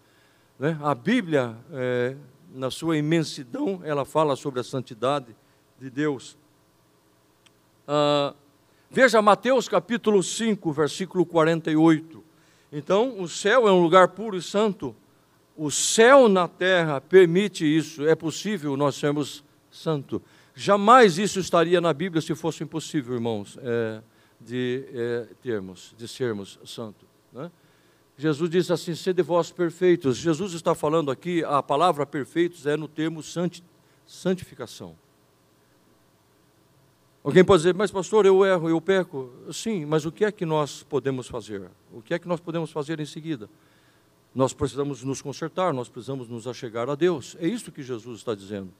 [0.59, 0.77] Né?
[0.81, 2.15] A Bíblia, é,
[2.53, 5.35] na sua imensidão, ela fala sobre a santidade
[5.79, 6.37] de Deus.
[7.87, 8.33] Ah,
[8.89, 12.21] veja Mateus capítulo 5, versículo 48.
[12.71, 14.95] Então, o céu é um lugar puro e santo.
[15.61, 20.19] O céu na terra permite isso, é possível nós sermos santos.
[20.55, 23.59] Jamais isso estaria na Bíblia se fosse impossível, irmãos.
[23.61, 24.01] É,
[24.39, 27.07] de é, termos, de sermos santos.
[27.31, 27.51] Né?
[28.17, 30.17] Jesus diz assim: sede vós perfeitos.
[30.17, 33.63] Jesus está falando aqui, a palavra perfeitos é no termo santi,
[34.07, 34.95] santificação.
[37.23, 39.31] Alguém pode dizer, mas pastor, eu erro, eu peco.
[39.53, 41.69] Sim, mas o que é que nós podemos fazer?
[41.93, 43.47] O que é que nós podemos fazer em seguida?
[44.33, 47.35] Nós precisamos nos consertar, nós precisamos nos achegar a Deus.
[47.39, 48.71] É isso que Jesus está dizendo.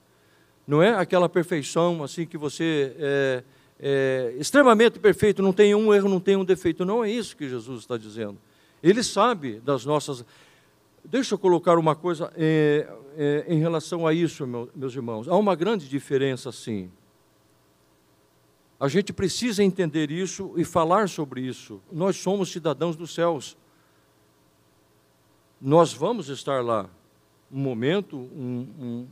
[0.66, 3.44] Não é aquela perfeição assim que você é,
[3.80, 6.86] é, extremamente perfeito, não tem um erro, não tem um defeito.
[6.86, 8.38] Não é isso que Jesus está dizendo.
[8.82, 10.24] Ele sabe das nossas.
[11.04, 12.88] Deixa eu colocar uma coisa é,
[13.18, 15.28] é, em relação a isso, meu, meus irmãos.
[15.28, 16.92] Há uma grande diferença, sim.
[18.80, 21.82] A gente precisa entender isso e falar sobre isso.
[21.92, 23.58] Nós somos cidadãos dos céus.
[25.62, 26.90] Nós vamos estar lá.
[27.52, 29.08] Um momento, um, um,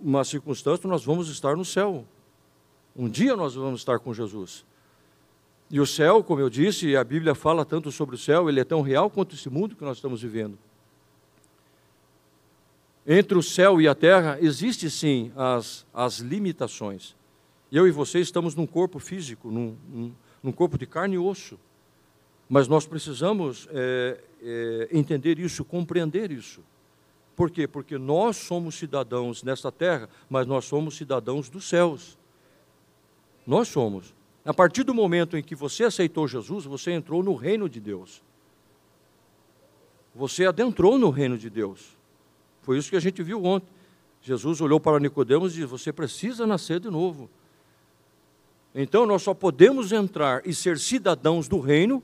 [0.00, 2.04] uma circunstância, nós vamos estar no céu.
[2.94, 4.66] Um dia nós vamos estar com Jesus.
[5.70, 8.64] E o céu, como eu disse, a Bíblia fala tanto sobre o céu, ele é
[8.64, 10.58] tão real quanto esse mundo que nós estamos vivendo.
[13.06, 17.16] Entre o céu e a terra existe sim as, as limitações.
[17.70, 21.58] Eu e você estamos num corpo físico, num, num, num corpo de carne e osso.
[22.52, 26.60] Mas nós precisamos é, é, entender isso, compreender isso.
[27.34, 27.66] Por quê?
[27.66, 32.18] Porque nós somos cidadãos nesta terra, mas nós somos cidadãos dos céus.
[33.46, 34.14] Nós somos.
[34.44, 38.22] A partir do momento em que você aceitou Jesus, você entrou no reino de Deus.
[40.14, 41.96] Você adentrou no reino de Deus.
[42.60, 43.68] Foi isso que a gente viu ontem.
[44.20, 47.30] Jesus olhou para Nicodemos e disse: Você precisa nascer de novo.
[48.74, 52.02] Então nós só podemos entrar e ser cidadãos do reino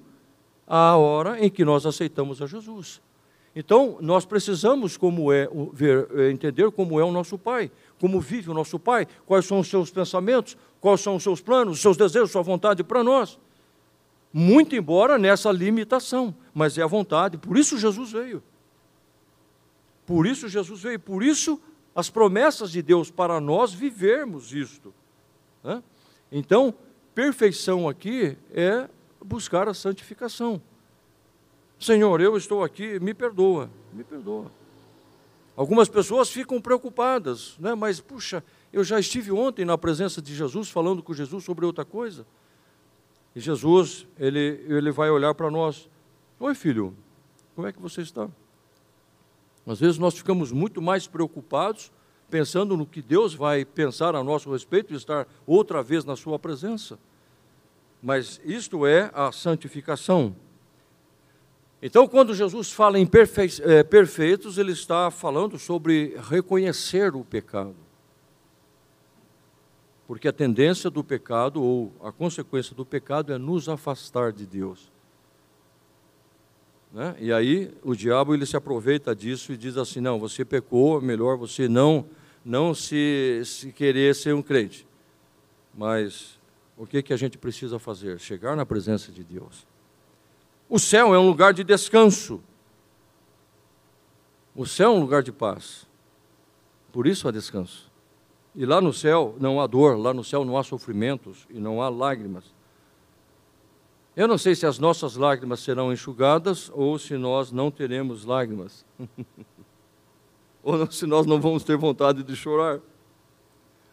[0.69, 3.01] à hora em que nós aceitamos a Jesus.
[3.57, 8.51] Então nós precisamos como é ver, é, entender como é o nosso Pai, como vive
[8.51, 11.97] o nosso Pai, quais são os seus pensamentos, quais são os seus planos, os seus
[11.97, 13.39] desejos, sua vontade para nós.
[14.33, 17.39] Muito embora nessa limitação, mas é a vontade.
[17.39, 18.43] Por isso Jesus veio.
[20.07, 21.01] Por isso Jesus veio.
[21.01, 21.61] Por isso
[21.95, 24.95] as promessas de Deus para nós vivermos isto.
[26.31, 26.73] Então,
[27.15, 28.89] perfeição aqui é
[29.25, 30.61] buscar a santificação.
[31.79, 34.51] Senhor, eu estou aqui, me perdoa, me perdoa.
[35.57, 37.75] Algumas pessoas ficam preocupadas, né?
[37.75, 41.85] mas, puxa, eu já estive ontem na presença de Jesus, falando com Jesus sobre outra
[41.85, 42.27] coisa.
[43.35, 45.89] E Jesus, ele, ele vai olhar para nós:
[46.41, 46.95] Oi, filho,
[47.55, 48.29] como é que você está?
[49.67, 51.93] Às vezes nós ficamos muito mais preocupados
[52.31, 56.39] pensando no que Deus vai pensar a nosso respeito e estar outra vez na Sua
[56.39, 56.99] presença.
[58.03, 60.35] Mas isto é a santificação.
[61.81, 63.09] Então, quando Jesus fala em
[63.63, 67.77] é, perfeitos, ele está falando sobre reconhecer o pecado.
[70.07, 74.91] Porque a tendência do pecado, ou a consequência do pecado, é nos afastar de Deus.
[76.93, 77.15] Né?
[77.21, 81.37] E aí o diabo ele se aproveita disso e diz assim: não, você pecou, melhor
[81.37, 82.07] você não
[82.45, 84.87] não se, se querer ser um crente.
[85.77, 86.38] Mas
[86.79, 88.21] o que, que a gente precisa fazer?
[88.21, 89.67] Chegar na presença de Deus.
[90.69, 92.41] O céu é um lugar de descanso.
[94.55, 95.87] O céu é um lugar de paz.
[96.93, 97.91] Por isso há descanso.
[98.55, 101.83] E lá no céu não há dor, lá no céu não há sofrimentos e não
[101.83, 102.45] há lágrimas.
[104.15, 108.85] Eu não sei se as nossas lágrimas serão enxugadas ou se nós não teremos lágrimas.
[110.63, 112.81] ou se nós não vamos ter vontade de chorar.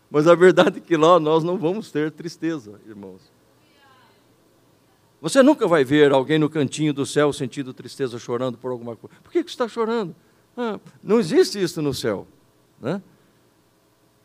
[0.10, 3.32] Mas a verdade é que lá nós não vamos ter tristeza, irmãos.
[5.22, 9.16] Você nunca vai ver alguém no cantinho do céu sentindo tristeza, chorando por alguma coisa.
[9.24, 10.16] Por que, está chorando?
[10.56, 12.28] Ah, não existe isso no céu.
[12.80, 13.02] Né?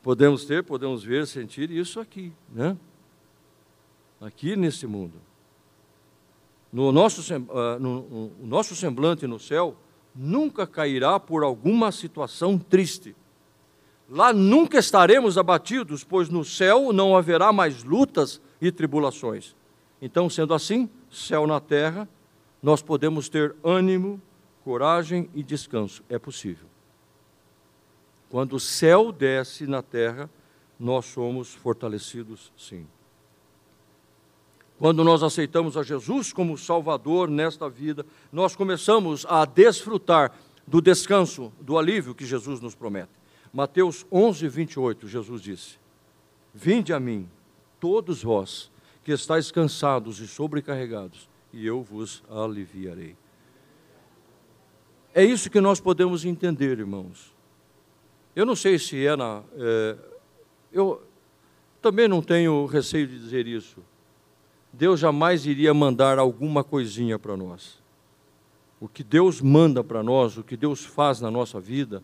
[0.03, 2.33] Podemos ter, podemos ver, sentir isso aqui.
[2.53, 2.77] Né?
[4.21, 5.15] Aqui nesse mundo.
[6.73, 8.01] No nosso, no, no,
[8.39, 9.77] no nosso semblante no céu,
[10.15, 13.17] nunca cairá por alguma situação triste.
[14.11, 19.55] Lá nunca estaremos abatidos, pois no céu não haverá mais lutas e tribulações.
[20.03, 22.09] Então, sendo assim, céu na terra,
[22.61, 24.21] nós podemos ter ânimo,
[24.65, 26.03] coragem e descanso.
[26.09, 26.67] É possível.
[28.29, 30.29] Quando o céu desce na terra,
[30.79, 32.89] nós somos fortalecidos, sim.
[34.77, 40.33] Quando nós aceitamos a Jesus como Salvador nesta vida, nós começamos a desfrutar
[40.67, 43.20] do descanso, do alívio que Jesus nos promete.
[43.53, 45.79] Mateus 11, 28, Jesus disse:
[46.55, 47.29] Vinde a mim,
[47.79, 48.71] todos vós
[49.03, 53.17] que estáis cansados e sobrecarregados, e eu vos aliviarei.
[55.13, 57.35] É isso que nós podemos entender, irmãos.
[58.35, 59.43] Eu não sei se é na.
[59.57, 59.97] É,
[60.73, 61.03] eu
[61.83, 63.83] também não tenho receio de dizer isso.
[64.73, 67.83] Deus jamais iria mandar alguma coisinha para nós.
[68.81, 72.03] O que Deus manda para nós, o que Deus faz na nossa vida,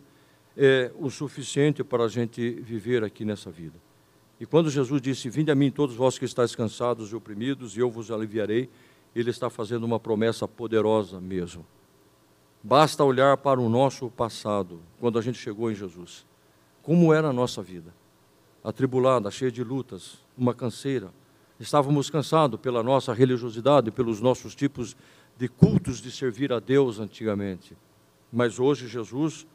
[0.57, 3.79] é o suficiente para a gente viver aqui nessa vida.
[4.39, 7.79] E quando Jesus disse: Vinde a mim, todos vós que estáis cansados e oprimidos, e
[7.79, 8.69] eu vos aliviarei,
[9.15, 11.65] Ele está fazendo uma promessa poderosa mesmo.
[12.63, 16.25] Basta olhar para o nosso passado, quando a gente chegou em Jesus.
[16.81, 17.93] Como era a nossa vida?
[18.63, 21.11] Atribulada, cheia de lutas, uma canseira,
[21.59, 24.95] Estávamos cansados pela nossa religiosidade, pelos nossos tipos
[25.37, 27.75] de cultos de servir a Deus antigamente.
[28.31, 29.47] Mas hoje Jesus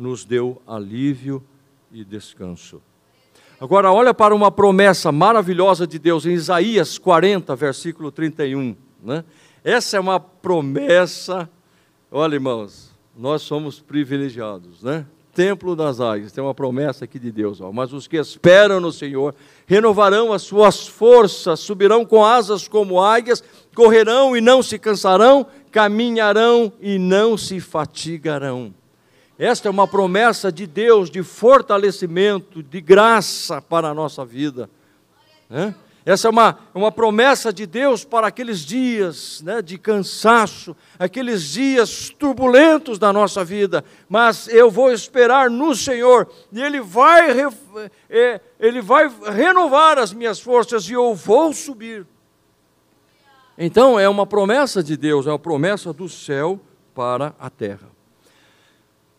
[0.00, 1.44] nos deu alívio
[1.92, 2.80] e descanso.
[3.60, 8.74] Agora, olha para uma promessa maravilhosa de Deus em Isaías 40, versículo 31.
[9.04, 9.22] Né?
[9.62, 11.50] Essa é uma promessa,
[12.10, 15.04] olha irmãos, nós somos privilegiados, né?
[15.34, 16.32] templo das águias.
[16.32, 17.60] Tem uma promessa aqui de Deus.
[17.60, 17.70] Ó.
[17.70, 19.34] Mas os que esperam no Senhor
[19.66, 23.44] renovarão as suas forças, subirão com asas como águias,
[23.74, 28.74] correrão e não se cansarão, caminharão e não se fatigarão.
[29.40, 34.68] Esta é uma promessa de Deus de fortalecimento, de graça para a nossa vida.
[35.48, 35.74] Né?
[36.04, 42.10] Essa é uma, uma promessa de Deus para aqueles dias né, de cansaço, aqueles dias
[42.10, 43.82] turbulentos da nossa vida.
[44.10, 47.30] Mas eu vou esperar no Senhor e Ele vai,
[48.10, 52.06] é, Ele vai renovar as minhas forças e eu vou subir.
[53.56, 56.60] Então é uma promessa de Deus, é uma promessa do céu
[56.94, 57.99] para a terra.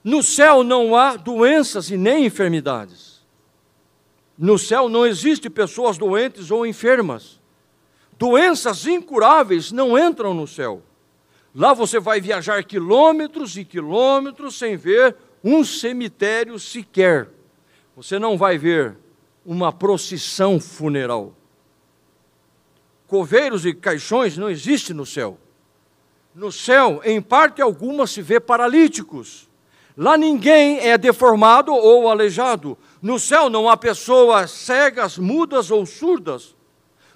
[0.04, 3.22] No céu não há doenças e nem enfermidades.
[4.38, 7.40] No céu não existe pessoas doentes ou enfermas.
[8.18, 10.82] Doenças incuráveis não entram no céu.
[11.54, 17.30] Lá você vai viajar quilômetros e quilômetros sem ver um cemitério sequer.
[17.96, 18.98] Você não vai ver
[19.46, 21.36] uma procissão funeral.
[23.06, 25.38] Coveiros e caixões não existem no céu.
[26.34, 29.51] No céu, em parte alguma, se vê paralíticos.
[30.02, 32.76] Lá ninguém é deformado ou aleijado.
[33.00, 36.56] No céu não há pessoas cegas, mudas ou surdas.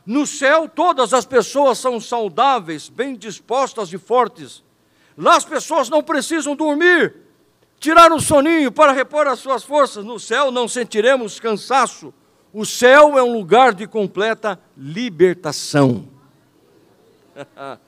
[0.05, 4.63] No céu todas as pessoas são saudáveis, bem dispostas e fortes.
[5.17, 7.15] Lá as pessoas não precisam dormir,
[7.79, 10.05] tirar um soninho para repor as suas forças.
[10.05, 12.13] No céu não sentiremos cansaço.
[12.53, 16.07] O céu é um lugar de completa libertação.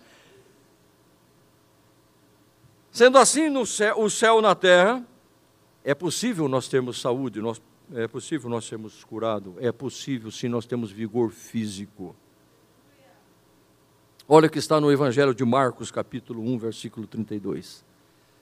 [2.97, 5.05] Sendo assim, no céu, o céu na terra,
[5.83, 7.61] é possível nós termos saúde, nós
[7.93, 9.53] é possível nós sermos curados?
[9.59, 12.15] É possível se nós temos vigor físico.
[14.27, 17.85] Olha o que está no Evangelho de Marcos, capítulo 1, versículo 32.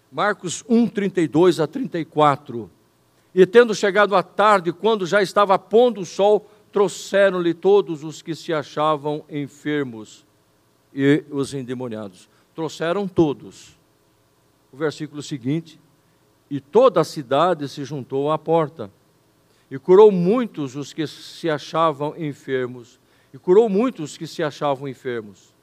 [0.10, 2.72] Marcos 1, 32 a 34.
[3.34, 8.34] E tendo chegado à tarde, quando já estava pondo o sol, trouxeram-lhe todos os que
[8.34, 10.26] se achavam enfermos
[10.94, 12.30] e os endemoniados.
[12.56, 13.76] Trouxeram todos.
[14.76, 15.80] O versículo seguinte:
[16.52, 18.92] E toda a cidade se juntou à porta
[19.72, 23.00] e curou muitos os que se achavam enfermos,
[23.34, 25.56] e curou muitos os que se achavam enfermos.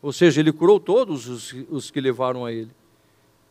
[0.00, 2.70] Ou seja, ele curou todos os, os que levaram a ele.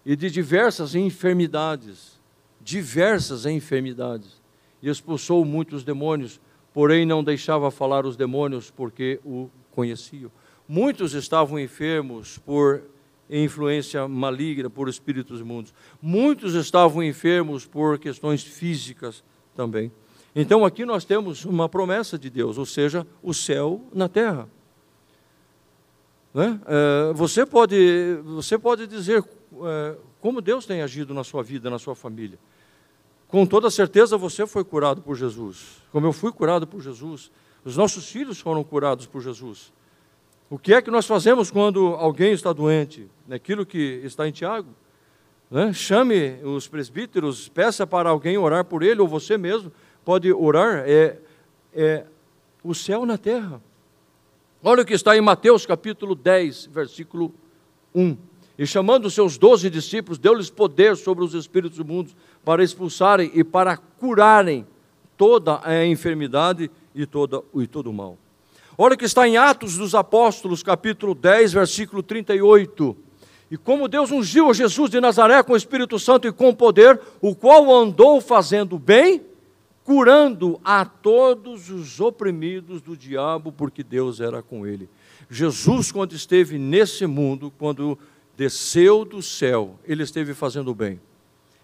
[0.06, 2.18] E de diversas enfermidades,
[2.62, 4.42] diversas enfermidades.
[4.82, 6.40] E expulsou muitos demônios,
[6.74, 10.32] porém não deixava falar os demônios porque o conheciam.
[10.66, 12.82] Muitos estavam enfermos por
[13.40, 15.74] influência maligna, por espíritos imundos.
[16.02, 19.24] Muitos estavam enfermos por questões físicas
[19.56, 19.92] também.
[20.36, 24.50] Então aqui nós temos uma promessa de Deus, ou seja, o céu na terra.
[26.34, 26.60] Né?
[26.66, 29.24] É, você, pode, você pode dizer
[29.64, 32.40] é, como Deus tem agido na sua vida, na sua família.
[33.28, 37.32] Com toda certeza você foi curado por Jesus, como eu fui curado por Jesus.
[37.64, 39.72] Os nossos filhos foram curados por Jesus.
[40.52, 43.08] O que é que nós fazemos quando alguém está doente?
[43.30, 44.68] Aquilo que está em Tiago.
[45.50, 45.72] Né?
[45.72, 49.72] Chame os presbíteros, peça para alguém orar por ele, ou você mesmo
[50.04, 50.84] pode orar.
[50.86, 51.18] É,
[51.74, 52.04] é
[52.62, 53.62] o céu na terra.
[54.62, 57.34] Olha o que está em Mateus capítulo 10, versículo
[57.96, 58.18] 1.
[58.60, 63.78] E chamando seus doze discípulos, deu-lhes poder sobre os espíritos imundos para expulsarem e para
[63.78, 64.68] curarem
[65.16, 68.18] toda a enfermidade e, toda, e todo o mal.
[68.78, 72.96] Olha o que está em Atos dos Apóstolos, capítulo 10, versículo 38.
[73.50, 77.00] E como Deus ungiu a Jesus de Nazaré com o Espírito Santo e com poder,
[77.20, 79.22] o qual andou fazendo bem,
[79.84, 84.90] curando a todos os oprimidos do diabo, porque Deus era com ele.
[85.30, 88.00] Jesus, quando esteve nesse mundo, quando
[88.38, 91.00] desceu do céu, ele esteve fazendo o bem.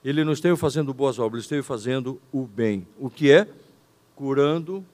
[0.03, 2.86] Ele não esteve fazendo boas obras, ele esteve fazendo o bem.
[2.99, 3.47] O que é?
[4.14, 4.86] Curando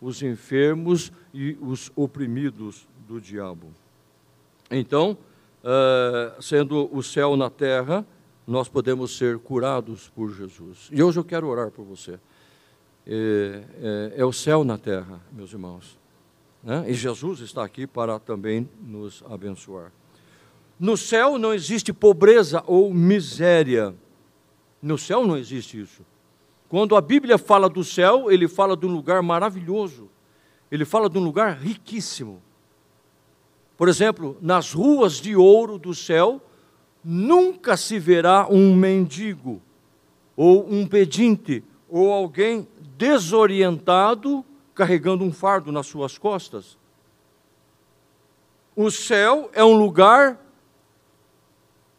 [0.00, 3.68] os enfermos e os oprimidos do diabo.
[4.70, 5.16] Então,
[5.62, 8.06] uh, sendo o céu na terra,
[8.46, 10.88] nós podemos ser curados por Jesus.
[10.92, 12.18] E hoje eu quero orar por você.
[13.06, 13.62] É,
[14.16, 15.98] é, é o céu na terra, meus irmãos.
[16.62, 16.84] Né?
[16.88, 19.92] E Jesus está aqui para também nos abençoar.
[20.78, 23.94] No céu não existe pobreza ou miséria.
[24.80, 26.02] No céu não existe isso.
[26.68, 30.10] Quando a Bíblia fala do céu, ele fala de um lugar maravilhoso.
[30.70, 32.42] Ele fala de um lugar riquíssimo.
[33.76, 36.42] Por exemplo, nas ruas de ouro do céu,
[37.02, 39.62] nunca se verá um mendigo,
[40.36, 44.44] ou um pedinte, ou alguém desorientado
[44.74, 46.76] carregando um fardo nas suas costas.
[48.76, 50.38] O céu é um lugar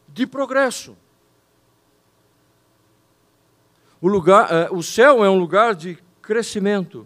[0.07, 0.95] de progresso.
[4.01, 7.05] O, lugar, é, o céu é um lugar de crescimento.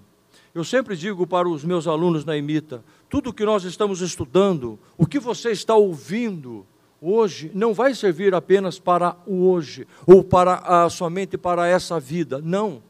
[0.53, 5.07] Eu sempre digo para os meus alunos na imita: tudo que nós estamos estudando, o
[5.07, 6.65] que você está ouvindo
[7.01, 12.39] hoje, não vai servir apenas para o hoje, ou para a, somente para essa vida.
[12.41, 12.81] Não.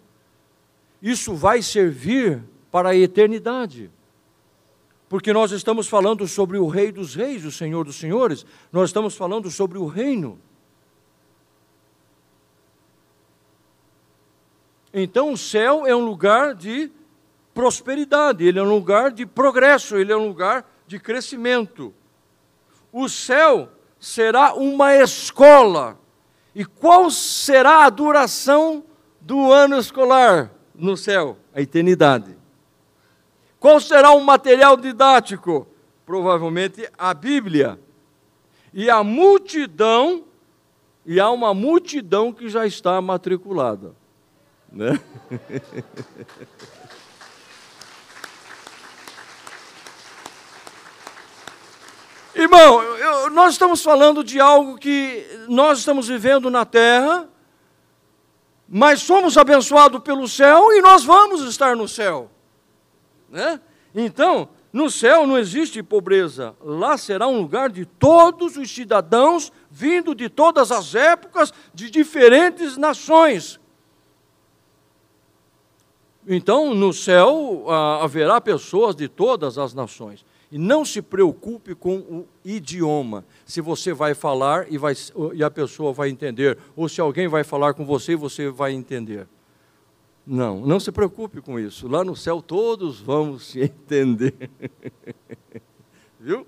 [1.01, 3.89] Isso vai servir para a eternidade.
[5.07, 9.15] porque nós estamos falando sobre o Rei dos Reis, o Senhor dos Senhores, nós estamos
[9.15, 10.39] falando sobre o reino.
[14.93, 16.91] Então o céu é um lugar de
[17.53, 21.93] prosperidade, ele é um lugar de progresso, ele é um lugar de crescimento.
[22.91, 23.69] O céu
[23.99, 25.97] será uma escola.
[26.53, 28.83] E qual será a duração
[29.19, 31.37] do ano escolar no céu?
[31.55, 32.37] A eternidade.
[33.59, 35.65] Qual será o material didático?
[36.05, 37.79] Provavelmente a Bíblia.
[38.73, 40.25] E a multidão,
[41.05, 43.95] e há uma multidão que já está matriculada.
[44.73, 44.99] Né?
[52.33, 57.29] Irmão, eu, nós estamos falando de algo que nós estamos vivendo na terra,
[58.67, 62.31] mas somos abençoados pelo céu e nós vamos estar no céu.
[63.29, 63.61] Né?
[63.93, 70.15] Então, no céu não existe pobreza, lá será um lugar de todos os cidadãos, vindo
[70.15, 73.59] de todas as épocas, de diferentes nações.
[76.27, 80.25] Então, no céu ah, haverá pessoas de todas as nações.
[80.51, 84.93] E não se preocupe com o idioma, se você vai falar e, vai,
[85.33, 88.71] e a pessoa vai entender, ou se alguém vai falar com você e você vai
[88.71, 89.27] entender.
[90.25, 91.87] Não, não se preocupe com isso.
[91.87, 94.49] Lá no céu todos vamos se entender.
[96.19, 96.45] Viu?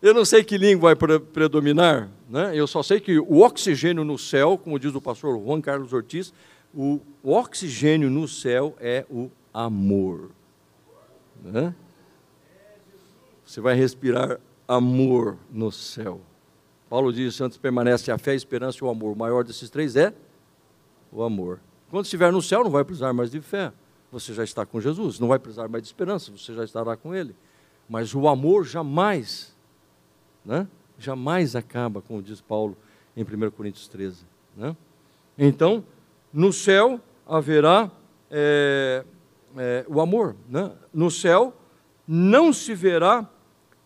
[0.00, 2.50] Eu não sei que língua vai predominar, né?
[2.54, 6.34] eu só sei que o oxigênio no céu, como diz o pastor Juan Carlos Ortiz,
[6.74, 10.30] o, oxigênio no céu é o amor.
[11.42, 11.74] Né?
[13.44, 16.20] Você vai respirar amor no céu.
[16.88, 19.12] Paulo diz: Santos permanece a fé, a esperança e o amor.
[19.12, 20.12] O maior desses três é
[21.10, 21.60] o amor.
[21.90, 23.72] Quando estiver no céu, não vai precisar mais de fé.
[24.10, 25.18] Você já está com Jesus.
[25.18, 26.30] Não vai precisar mais de esperança.
[26.30, 27.34] Você já estará com Ele.
[27.88, 29.54] Mas o amor jamais,
[30.44, 30.66] né?
[30.98, 32.76] jamais acaba, como diz Paulo
[33.16, 34.24] em 1 Coríntios 13.
[34.56, 34.76] Né?
[35.36, 35.84] Então,
[36.32, 37.90] no céu haverá
[38.30, 39.04] é,
[39.56, 40.34] é, o amor.
[40.48, 40.72] Né?
[40.92, 41.54] No céu
[42.06, 43.28] não se verá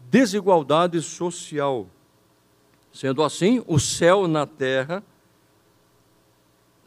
[0.09, 1.89] desigualdade social.
[2.93, 5.03] Sendo assim, o céu na terra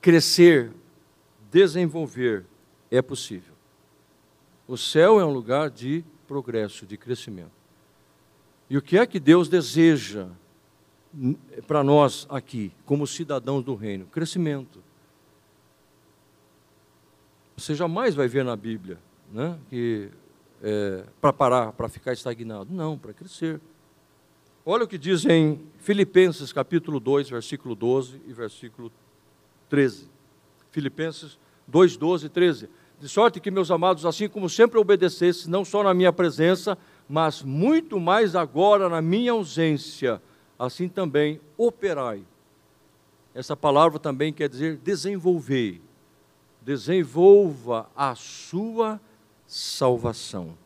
[0.01, 0.71] crescer
[1.51, 2.45] desenvolver
[2.89, 3.53] é possível.
[4.67, 7.51] O céu é um lugar de progresso, de crescimento.
[8.69, 10.27] E o que é que Deus deseja
[11.65, 14.05] para nós aqui, como cidadãos do reino?
[14.05, 14.83] Crescimento.
[17.59, 18.97] Você jamais vai ver na Bíblia
[19.33, 20.09] né, que
[20.63, 22.73] é, para parar, para ficar estagnado.
[22.73, 23.59] Não, para crescer.
[24.65, 28.91] Olha o que diz em Filipenses capítulo 2, versículo 12 e versículo
[29.69, 30.09] 13.
[30.71, 31.37] Filipenses
[31.67, 32.69] 2, 12 e 13.
[32.99, 37.41] De sorte que, meus amados, assim como sempre obedecesse, não só na minha presença, mas
[37.43, 40.21] muito mais agora na minha ausência,
[40.57, 42.23] assim também operai.
[43.33, 45.81] Essa palavra também quer dizer desenvolver.
[46.61, 48.99] Desenvolva a sua
[49.47, 50.57] salvação.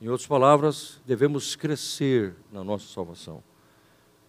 [0.00, 3.42] Em outras palavras, devemos crescer na nossa salvação.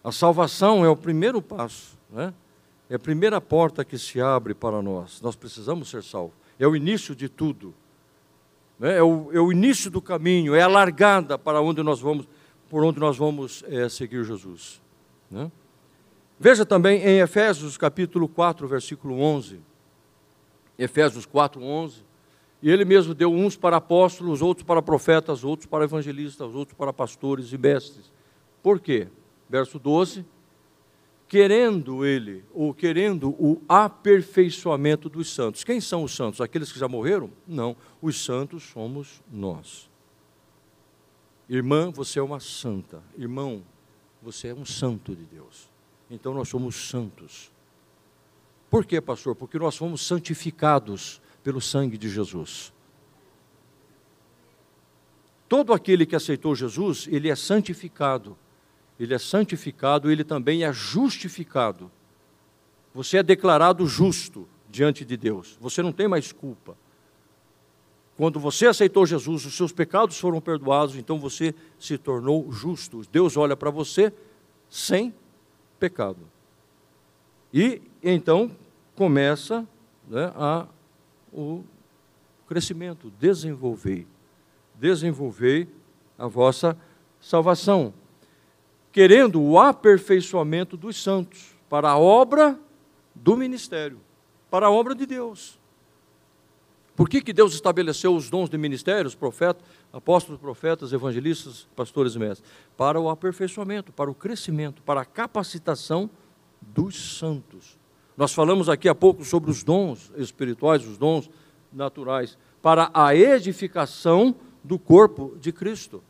[0.02, 2.34] A salvação é o primeiro passo, né?
[2.88, 5.20] É a primeira porta que se abre para nós.
[5.20, 6.34] Nós precisamos ser salvos.
[6.58, 7.72] É o início de tudo.
[8.80, 8.96] Né?
[8.96, 12.26] É, o, é o início do caminho, é a largada para onde nós vamos,
[12.68, 14.82] por onde nós vamos é, seguir Jesus.
[15.30, 15.52] Né?
[16.38, 19.60] Veja também em Efésios capítulo 4, versículo 11.
[20.82, 22.04] Efésios 4, 11.
[22.62, 26.92] E ele mesmo deu uns para apóstolos, outros para profetas, outros para evangelistas, outros para
[26.92, 28.10] pastores e mestres.
[28.62, 29.08] Por quê?
[29.48, 30.24] Verso 12
[31.30, 35.62] querendo ele, ou querendo o aperfeiçoamento dos santos.
[35.62, 36.40] Quem são os santos?
[36.40, 37.30] Aqueles que já morreram?
[37.46, 39.88] Não, os santos somos nós.
[41.48, 43.00] Irmã, você é uma santa.
[43.16, 43.62] Irmão,
[44.20, 45.70] você é um santo de Deus.
[46.10, 47.52] Então nós somos santos.
[48.70, 49.34] Por quê, pastor?
[49.34, 52.72] Porque nós fomos santificados pelo sangue de Jesus.
[55.48, 58.36] Todo aquele que aceitou Jesus, ele é santificado
[59.00, 61.90] ele é santificado, ele também é justificado.
[62.92, 65.56] Você é declarado justo diante de Deus.
[65.58, 66.76] Você não tem mais culpa.
[68.14, 73.00] Quando você aceitou Jesus, os seus pecados foram perdoados, então você se tornou justo.
[73.10, 74.12] Deus olha para você
[74.68, 75.14] sem
[75.78, 76.28] pecado.
[77.54, 78.50] E então
[78.94, 79.66] começa
[80.08, 80.66] né, a,
[81.32, 81.64] o
[82.46, 84.06] crescimento, desenvolver.
[84.74, 85.68] Desenvolver
[86.18, 86.76] a vossa
[87.20, 87.92] salvação
[88.92, 92.58] querendo o aperfeiçoamento dos santos para a obra
[93.14, 94.00] do ministério,
[94.50, 95.58] para a obra de Deus.
[96.96, 102.18] Por que, que Deus estabeleceu os dons de ministérios, profeta, apóstolos, profetas, evangelistas, pastores e
[102.18, 106.10] mestres, para o aperfeiçoamento, para o crescimento, para a capacitação
[106.60, 107.78] dos santos.
[108.20, 111.30] Nós falamos aqui há pouco sobre os dons espirituais, os dons
[111.72, 116.04] naturais, para a edificação do corpo de Cristo.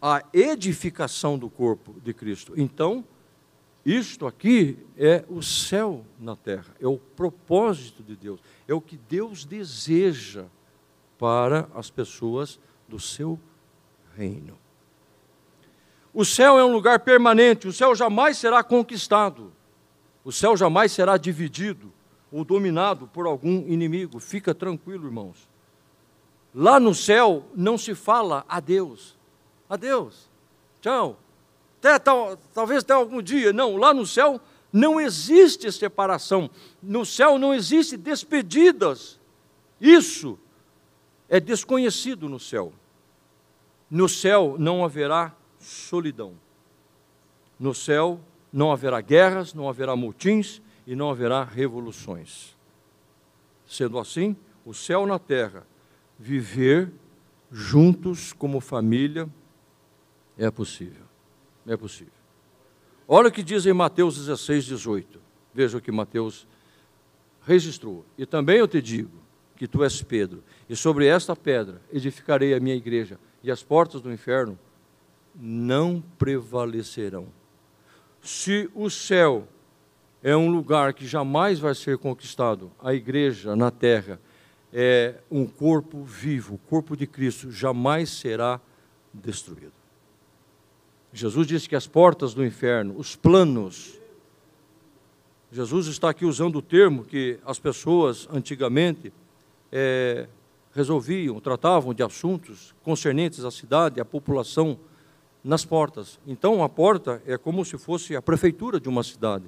[0.00, 2.52] A edificação do corpo de Cristo.
[2.56, 3.04] Então,
[3.84, 8.96] isto aqui é o céu na terra, é o propósito de Deus, é o que
[8.96, 10.44] Deus deseja
[11.18, 12.56] para as pessoas
[12.88, 13.36] do seu
[14.16, 14.56] reino.
[16.14, 19.57] O céu é um lugar permanente, o céu jamais será conquistado,
[20.28, 21.90] o céu jamais será dividido
[22.30, 24.20] ou dominado por algum inimigo.
[24.20, 25.48] Fica tranquilo, irmãos.
[26.54, 29.16] Lá no céu não se fala adeus.
[29.70, 30.28] Adeus.
[30.82, 31.18] Tchau.
[31.78, 33.54] Até, tal, talvez até algum dia.
[33.54, 34.38] Não, lá no céu
[34.70, 36.50] não existe separação.
[36.82, 39.18] No céu não existe despedidas.
[39.80, 40.38] Isso
[41.26, 42.74] é desconhecido no céu.
[43.90, 46.34] No céu não haverá solidão.
[47.58, 48.20] No céu
[48.52, 52.56] não haverá guerras, não haverá motins e não haverá revoluções.
[53.66, 55.66] Sendo assim, o céu na terra,
[56.18, 56.90] viver
[57.50, 59.28] juntos como família
[60.36, 61.04] é possível.
[61.66, 62.12] É possível.
[63.06, 65.20] Olha o que diz em Mateus 16, 18.
[65.54, 66.46] Veja o que Mateus
[67.42, 68.04] registrou.
[68.16, 69.18] E também eu te digo
[69.56, 74.00] que tu és Pedro, e sobre esta pedra edificarei a minha igreja, e as portas
[74.00, 74.56] do inferno
[75.34, 77.26] não prevalecerão.
[78.28, 79.48] Se o céu
[80.22, 84.20] é um lugar que jamais vai ser conquistado, a igreja na terra
[84.70, 88.60] é um corpo vivo, o corpo de Cristo jamais será
[89.14, 89.72] destruído.
[91.10, 93.98] Jesus disse que as portas do inferno, os planos,
[95.50, 99.10] Jesus está aqui usando o termo que as pessoas antigamente
[99.72, 100.28] é,
[100.74, 104.78] resolviam, tratavam de assuntos concernentes à cidade, à população,
[105.48, 106.20] nas portas.
[106.26, 109.46] Então, a porta é como se fosse a prefeitura de uma cidade.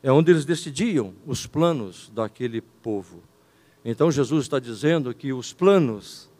[0.00, 3.20] É onde eles decidiam os planos daquele povo.
[3.84, 6.30] Então, Jesus está dizendo que os planos,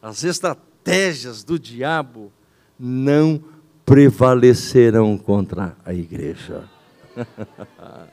[0.00, 2.30] as estratégias do diabo
[2.78, 3.42] não
[3.84, 6.68] prevalecerão contra a igreja.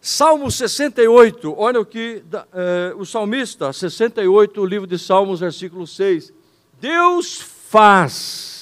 [0.00, 6.32] Salmo 68, olha o que eh, o salmista, 68, o livro de Salmos, versículo 6.
[6.80, 8.53] Deus faz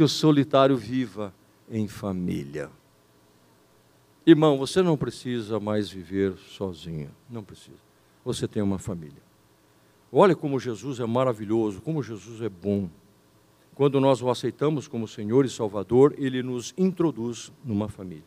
[0.00, 1.30] que o solitário viva
[1.70, 2.70] em família.
[4.24, 7.76] Irmão, você não precisa mais viver sozinho, não precisa.
[8.24, 9.22] Você tem uma família.
[10.10, 12.88] Olha como Jesus é maravilhoso, como Jesus é bom.
[13.74, 18.24] Quando nós o aceitamos como Senhor e Salvador, ele nos introduz numa família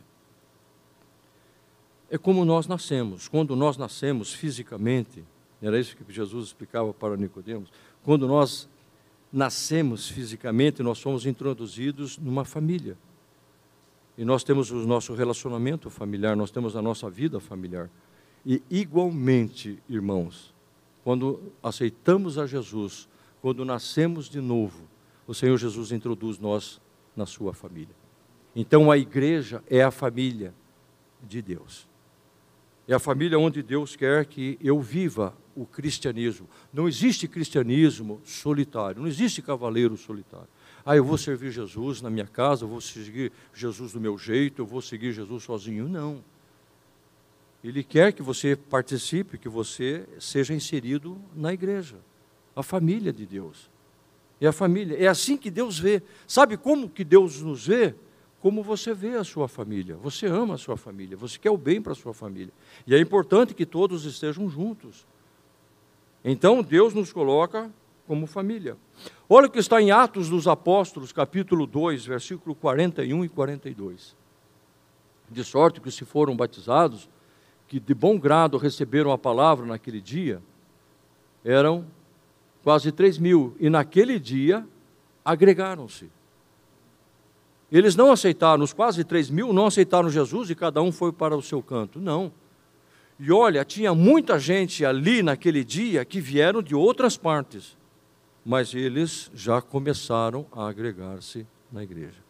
[2.11, 3.27] é como nós nascemos.
[3.27, 5.23] Quando nós nascemos fisicamente,
[5.59, 7.71] era isso que Jesus explicava para Nicodemos,
[8.03, 8.69] quando nós
[9.33, 12.95] nascemos fisicamente, nós somos introduzidos numa família.
[14.15, 17.89] E nós temos o nosso relacionamento familiar, nós temos a nossa vida familiar.
[18.45, 20.53] E igualmente, irmãos,
[21.03, 23.09] quando aceitamos a Jesus,
[23.41, 24.83] quando nascemos de novo,
[25.25, 26.79] o Senhor Jesus introduz nós
[27.15, 27.95] na sua família.
[28.55, 30.53] Então a igreja é a família
[31.27, 31.87] de Deus.
[32.87, 36.47] É a família onde Deus quer que eu viva o cristianismo.
[36.71, 40.47] Não existe cristianismo solitário, não existe cavaleiro solitário.
[40.85, 44.61] Ah, eu vou servir Jesus na minha casa, eu vou seguir Jesus do meu jeito,
[44.61, 45.87] eu vou seguir Jesus sozinho.
[45.87, 46.23] Não.
[47.63, 51.97] Ele quer que você participe, que você seja inserido na igreja,
[52.55, 53.71] a família de Deus.
[54.41, 56.03] É a família, é assim que Deus vê.
[56.27, 57.95] Sabe como que Deus nos vê?
[58.43, 59.95] como você vê a sua família.
[59.95, 62.53] Você ama a sua família, você quer o bem para a sua família.
[62.85, 65.07] E é importante que todos estejam juntos.
[66.23, 67.69] Então Deus nos coloca
[68.07, 68.77] como família.
[69.27, 74.15] Olha o que está em Atos dos Apóstolos, capítulo 2, versículo 41 e 42.
[75.29, 77.09] De sorte que se foram batizados,
[77.67, 80.41] que de bom grado receberam a palavra naquele dia,
[81.43, 81.85] eram
[82.63, 84.65] quase 3 mil, e naquele dia
[85.25, 86.09] agregaram-se.
[87.71, 91.35] Eles não aceitaram, os quase 3 mil não aceitaram Jesus e cada um foi para
[91.35, 91.99] o seu canto.
[91.99, 92.31] Não.
[93.25, 97.77] E olha, tinha muita gente ali naquele dia que vieram de outras partes,
[98.43, 102.21] mas eles já começaram a agregar-se na igreja.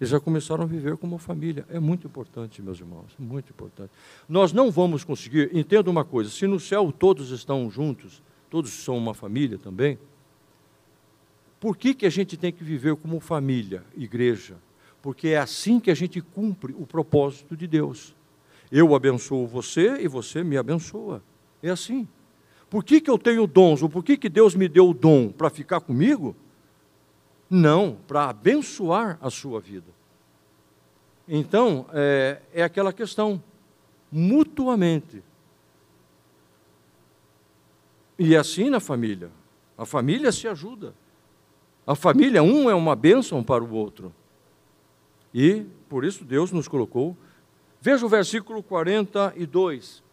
[0.00, 1.66] Eles já começaram a viver como família.
[1.68, 3.90] É muito importante, meus irmãos, muito importante.
[4.28, 8.96] Nós não vamos conseguir, entenda uma coisa: se no céu todos estão juntos, todos são
[8.96, 9.98] uma família também,
[11.58, 14.54] por que, que a gente tem que viver como família, igreja?
[15.02, 18.14] Porque é assim que a gente cumpre o propósito de Deus.
[18.72, 21.22] Eu abençoo você e você me abençoa.
[21.62, 22.08] É assim.
[22.70, 25.28] por que, que eu tenho dons, ou por que, que Deus me deu o dom
[25.28, 26.34] para ficar comigo?
[27.50, 29.92] Não, para abençoar a sua vida.
[31.28, 33.42] Então, é, é aquela questão,
[34.10, 35.22] mutuamente.
[38.18, 39.30] E é assim na família.
[39.76, 40.94] A família se ajuda.
[41.86, 44.14] A família, um é uma bênção para o outro.
[45.34, 47.14] E por isso Deus nos colocou.
[47.82, 50.04] Veja o versículo 42.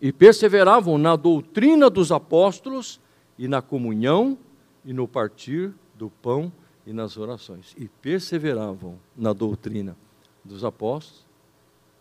[0.00, 3.00] E perseveravam na doutrina dos apóstolos
[3.36, 4.38] e na comunhão
[4.84, 6.52] e no partir do pão
[6.86, 7.74] e nas orações.
[7.76, 9.96] E perseveravam na doutrina
[10.44, 11.26] dos apóstolos,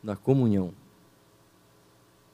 [0.03, 0.71] na comunhão.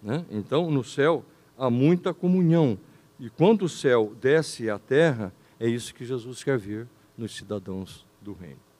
[0.01, 0.25] Né?
[0.29, 1.23] Então, no céu
[1.57, 2.77] há muita comunhão.
[3.17, 8.05] E quando o céu desce à terra, é isso que Jesus quer ver nos cidadãos
[8.21, 8.72] do reino.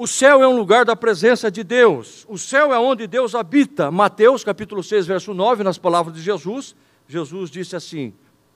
[0.00, 2.24] O céu é um lugar da presença de Deus.
[2.28, 3.90] O céu é onde Deus habita.
[3.90, 6.76] Mateus capítulo 6, verso 9, nas palavras de Jesus,
[7.08, 8.14] Jesus disse assim: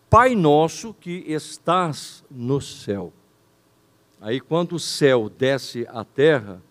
[0.08, 3.12] Pai nosso que estás no céu.
[4.20, 6.62] Aí quando o céu desce à terra,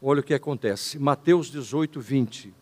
[0.00, 0.98] olha o que acontece.
[0.98, 2.54] Mateus 18, 20.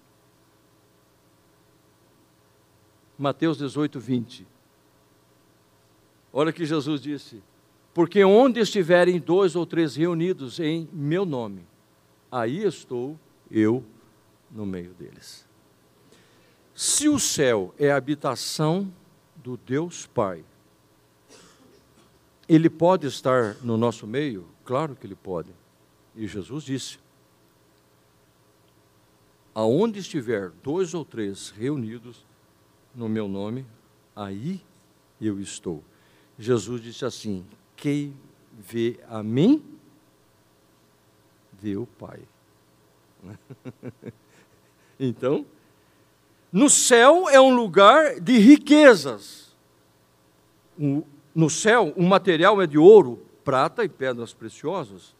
[3.16, 4.45] Mateus 18, 20.
[6.32, 7.41] Olha que Jesus disse:
[7.99, 11.66] Porque onde estiverem dois ou três reunidos em meu nome,
[12.30, 13.18] aí estou
[13.51, 13.84] eu
[14.49, 15.44] no meio deles.
[16.72, 18.88] Se o céu é a habitação
[19.34, 20.44] do Deus Pai,
[22.49, 24.46] ele pode estar no nosso meio?
[24.64, 25.51] Claro que ele pode.
[26.14, 27.01] E Jesus disse:
[29.53, 32.24] Aonde estiver dois ou três reunidos
[32.94, 33.66] no meu nome,
[34.14, 34.62] aí
[35.20, 35.82] eu estou.
[36.38, 37.44] Jesus disse assim:
[37.79, 38.12] Quem
[38.59, 39.64] vê a mim,
[41.61, 42.20] vê o Pai.
[44.99, 45.47] então,
[46.53, 49.57] no céu é um lugar de riquezas.
[51.33, 55.14] No céu, o material é de ouro, prata e pedras preciosas.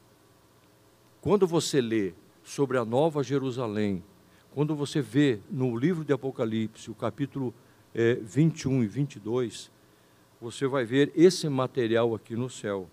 [1.21, 4.03] Quando você lê sobre a Nova Jerusalém,
[4.53, 7.55] quando você vê no livro de Apocalipse, o capítulo
[7.95, 9.71] é, 21 e 22,
[10.41, 12.89] você vai ver esse material aqui no céu.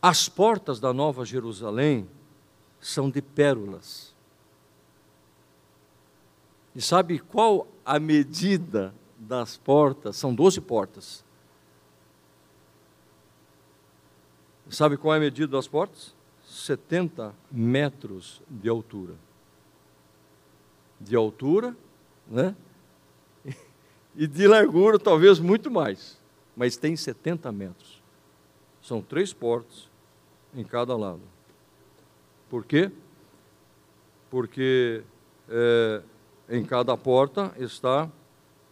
[0.00, 2.08] As portas da Nova Jerusalém
[2.80, 4.14] são de pérolas.
[6.74, 10.16] E sabe qual a medida das portas?
[10.16, 11.24] São 12 portas.
[14.70, 16.14] Sabe qual é a medida das portas?
[16.44, 19.14] 70 metros de altura.
[21.00, 21.76] De altura,
[22.26, 22.54] né?
[24.18, 26.18] E de largura talvez muito mais,
[26.56, 28.02] mas tem 70 metros.
[28.82, 29.88] São três portas
[30.52, 31.20] em cada lado.
[32.50, 32.90] Por quê?
[34.28, 35.04] Porque
[35.48, 36.02] é,
[36.48, 38.10] em cada porta está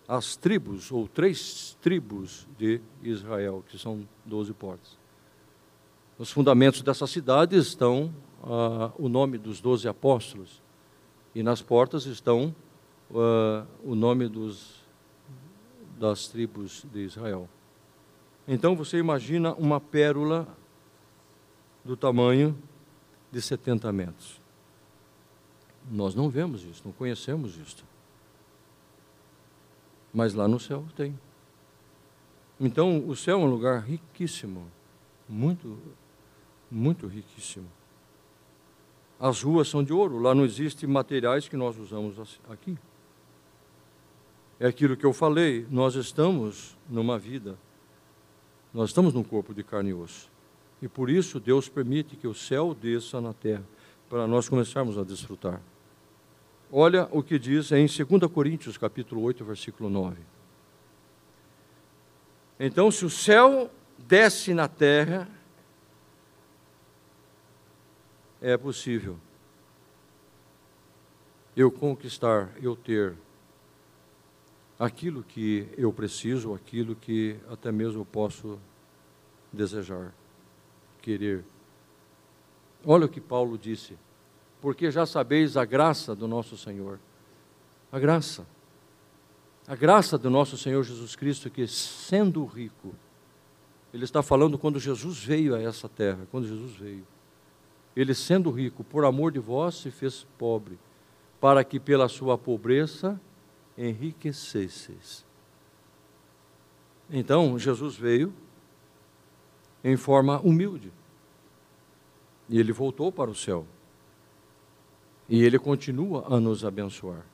[0.09, 4.99] as tribos, ou três tribos de Israel, que são doze portas.
[6.19, 10.61] Nos fundamentos dessa cidade estão ah, o nome dos doze apóstolos,
[11.35, 12.55] e nas portas estão
[13.15, 14.86] ah, o nome dos
[15.99, 17.49] das tribos de Israel.
[18.47, 20.47] Então você imagina uma pérola
[21.85, 22.57] do tamanho
[23.31, 24.41] de 70 metros.
[25.91, 27.85] Nós não vemos isso, não conhecemos isso.
[30.13, 31.19] Mas lá no céu tem.
[32.59, 34.67] Então o céu é um lugar riquíssimo,
[35.29, 35.79] muito,
[36.71, 37.69] muito riquíssimo.
[39.19, 42.77] As ruas são de ouro, lá não existem materiais que nós usamos aqui.
[44.59, 47.59] É aquilo que eu falei, nós estamos numa vida,
[48.73, 50.31] nós estamos num corpo de carne e osso.
[50.81, 53.65] E por isso Deus permite que o céu desça na terra,
[54.09, 55.61] para nós começarmos a desfrutar.
[56.71, 60.17] Olha o que diz em 2 Coríntios, capítulo 8, versículo 9.
[62.59, 65.29] Então, se o céu desce na terra,
[68.41, 69.19] é possível
[71.57, 73.15] eu conquistar, eu ter
[74.79, 78.59] aquilo que eu preciso, aquilo que até mesmo eu posso
[79.53, 80.13] desejar,
[81.01, 81.45] querer.
[82.85, 83.99] Olha o que Paulo disse,
[84.61, 86.99] porque já sabeis a graça do nosso Senhor.
[87.91, 88.47] A graça.
[89.67, 92.95] A graça do nosso Senhor Jesus Cristo, que sendo rico,
[93.93, 97.07] ele está falando quando Jesus veio a essa terra, quando Jesus veio.
[97.97, 100.79] Ele sendo rico, por amor de vós, se fez pobre,
[101.41, 103.19] para que pela sua pobreza
[103.77, 105.25] enriquecesseis.
[107.11, 108.33] Então, Jesus veio
[109.85, 110.93] em forma humilde.
[112.49, 113.67] E ele voltou para o céu.
[115.29, 117.25] E ele continua a nos abençoar.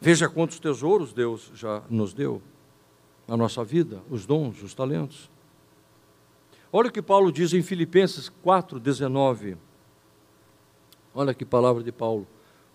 [0.00, 2.40] Veja quantos tesouros Deus já nos deu
[3.28, 5.30] na nossa vida, os dons, os talentos.
[6.72, 9.56] Olha o que Paulo diz em Filipenses 4:19.
[11.14, 12.26] Olha que palavra de Paulo.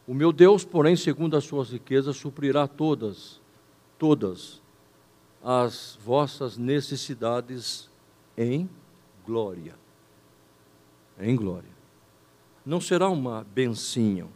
[0.07, 3.41] O meu Deus, porém, segundo as suas riquezas, suprirá todas,
[3.97, 4.61] todas
[5.43, 7.89] as vossas necessidades
[8.37, 8.69] em
[9.25, 9.75] glória.
[11.19, 11.69] Em glória.
[12.65, 14.27] Não será uma bencinha.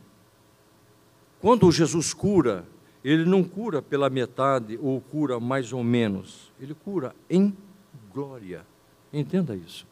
[1.42, 2.66] Quando Jesus cura,
[3.04, 6.52] ele não cura pela metade ou cura mais ou menos.
[6.60, 7.56] Ele cura em
[8.14, 8.66] glória.
[9.12, 9.89] Entenda isso.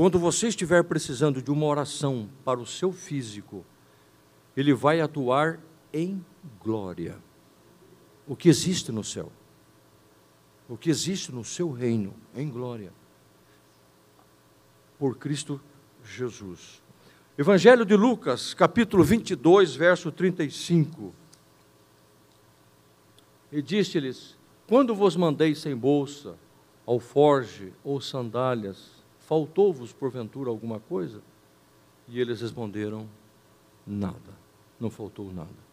[0.00, 3.66] Quando você estiver precisando de uma oração para o seu físico,
[4.56, 5.60] ele vai atuar
[5.92, 6.24] em
[6.58, 7.18] glória.
[8.26, 9.30] O que existe no céu,
[10.66, 12.94] o que existe no seu reino, em glória,
[14.98, 15.60] por Cristo
[16.02, 16.82] Jesus.
[17.36, 21.14] Evangelho de Lucas, capítulo 22, verso 35.
[23.52, 26.38] E disse-lhes: Quando vos mandei sem bolsa,
[26.86, 28.99] alforge ou sandálias,
[29.30, 31.22] Faltou-vos, porventura, alguma coisa?
[32.08, 33.08] E eles responderam:
[33.86, 34.36] Nada,
[34.80, 35.70] não faltou nada.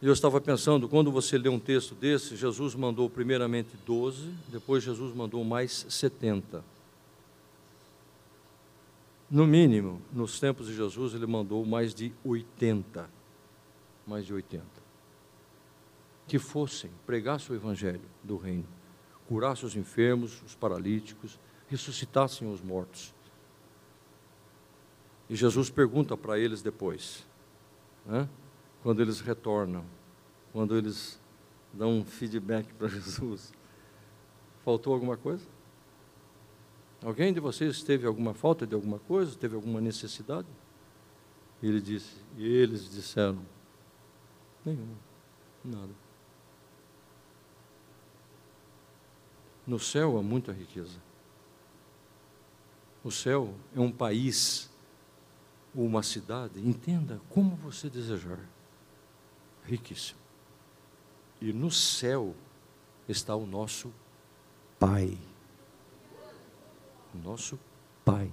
[0.00, 5.12] Eu estava pensando, quando você lê um texto desse, Jesus mandou primeiramente 12, depois Jesus
[5.16, 6.62] mandou mais 70.
[9.28, 13.10] No mínimo, nos tempos de Jesus, ele mandou mais de 80.
[14.06, 14.64] Mais de 80.
[16.28, 18.68] Que fossem, pregassem o evangelho do reino,
[19.26, 21.36] curassem os enfermos, os paralíticos,
[21.68, 23.14] ressuscitassem os mortos.
[25.28, 27.26] E Jesus pergunta para eles depois,
[28.04, 28.28] né?
[28.82, 29.84] quando eles retornam,
[30.52, 31.20] quando eles
[31.72, 33.52] dão um feedback para Jesus:
[34.64, 35.44] faltou alguma coisa?
[37.02, 39.36] Alguém de vocês teve alguma falta de alguma coisa?
[39.36, 40.48] Teve alguma necessidade?
[41.62, 43.40] Ele disse, e eles disseram:
[44.64, 44.96] nenhuma,
[45.64, 45.92] nada.
[49.66, 51.05] No céu há muita riqueza.
[53.06, 54.68] O céu é um país
[55.72, 58.40] ou uma cidade, entenda como você desejar,
[59.64, 60.18] riquíssimo.
[61.40, 62.34] E no céu
[63.08, 63.92] está o nosso
[64.76, 65.16] Pai.
[67.14, 67.56] O nosso
[68.04, 68.28] Pai.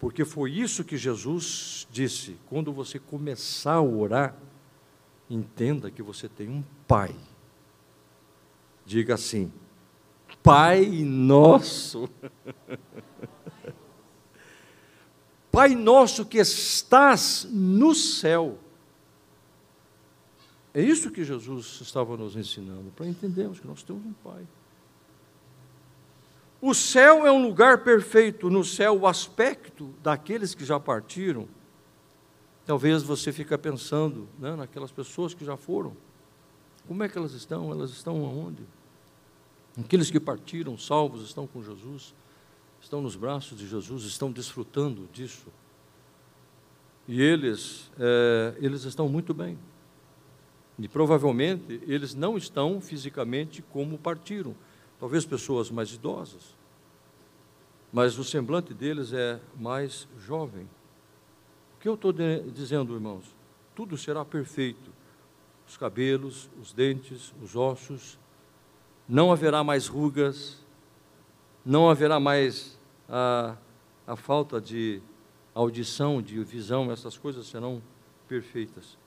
[0.00, 4.36] Porque foi isso que Jesus disse: quando você começar a orar,
[5.30, 7.14] entenda que você tem um Pai.
[8.84, 9.52] Diga assim:
[10.48, 12.08] Pai nosso.
[15.52, 18.58] Pai nosso que estás no céu.
[20.72, 24.48] É isso que Jesus estava nos ensinando, para entendermos que nós temos um Pai.
[26.62, 28.48] O céu é um lugar perfeito.
[28.48, 31.46] No céu, o aspecto daqueles que já partiram.
[32.64, 35.94] Talvez você fique pensando né, naquelas pessoas que já foram.
[36.86, 37.70] Como é que elas estão?
[37.70, 38.77] Elas estão aonde?
[39.78, 42.14] Aqueles que partiram salvos estão com Jesus,
[42.80, 45.46] estão nos braços de Jesus, estão desfrutando disso.
[47.06, 49.58] E eles, é, eles estão muito bem.
[50.78, 54.54] E provavelmente eles não estão fisicamente como partiram.
[54.98, 56.56] Talvez pessoas mais idosas.
[57.92, 60.68] Mas o semblante deles é mais jovem.
[61.76, 63.24] O que eu estou dizendo, irmãos?
[63.74, 64.92] Tudo será perfeito.
[65.66, 68.18] Os cabelos, os dentes, os ossos,
[69.08, 70.58] não haverá mais rugas,
[71.64, 72.78] não haverá mais
[73.08, 73.56] a,
[74.06, 75.00] a falta de
[75.54, 77.82] audição, de visão, essas coisas serão
[78.28, 78.98] perfeitas.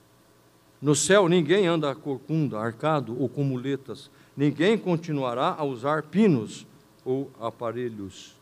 [0.80, 6.66] No céu ninguém anda corcunda, arcado ou com muletas, ninguém continuará a usar pinos
[7.04, 8.34] ou aparelhos.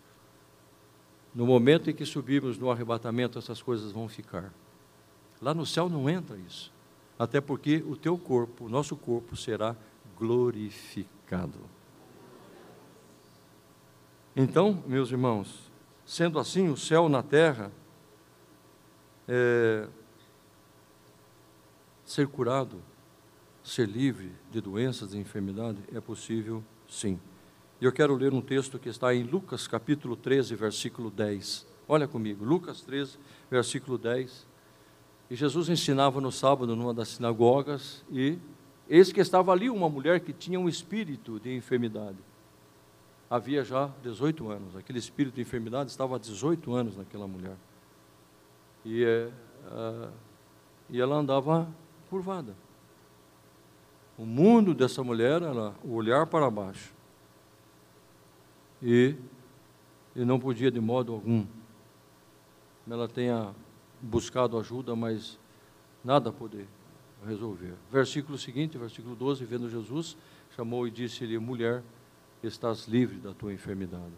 [1.35, 4.53] No momento em que subirmos no arrebatamento, essas coisas vão ficar.
[5.41, 6.73] Lá no céu não entra isso.
[7.19, 9.77] Até porque o teu corpo, o nosso corpo, será
[10.19, 11.20] glorificado.
[14.35, 15.71] Então, meus irmãos,
[16.05, 17.71] sendo assim, o céu na terra,
[19.29, 19.87] é,
[22.05, 22.83] ser curado,
[23.63, 27.21] ser livre de doenças e enfermidade é possível, sim.
[27.81, 31.67] E eu quero ler um texto que está em Lucas capítulo 13, versículo 10.
[31.87, 33.19] Olha comigo, Lucas 13,
[33.51, 34.47] versículo 10.
[35.31, 38.39] E Jesus ensinava no sábado numa das sinagogas e
[38.91, 42.19] Eis que estava ali uma mulher que tinha um espírito de enfermidade.
[43.31, 44.75] Havia já 18 anos.
[44.75, 47.55] Aquele espírito de enfermidade estava há 18 anos naquela mulher.
[48.85, 49.31] E, é,
[50.89, 51.69] e ela andava
[52.11, 52.57] curvada.
[54.19, 56.93] O mundo dessa mulher era o olhar para baixo.
[58.83, 59.15] E,
[60.17, 61.47] e não podia de modo algum.
[62.91, 63.55] Ela tenha
[64.03, 65.39] buscado ajuda, mas
[66.03, 66.67] nada poder
[67.27, 67.75] resolver.
[67.91, 70.17] Versículo seguinte, versículo 12, vendo Jesus,
[70.57, 71.83] chamou e disse-lhe, mulher,
[72.43, 74.15] estás livre da tua enfermidade.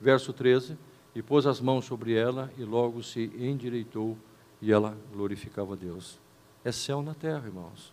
[0.00, 0.76] Verso 13,
[1.14, 4.16] e pôs as mãos sobre ela e logo se endireitou
[4.60, 6.18] e ela glorificava a Deus.
[6.64, 7.92] É céu na terra, irmãos.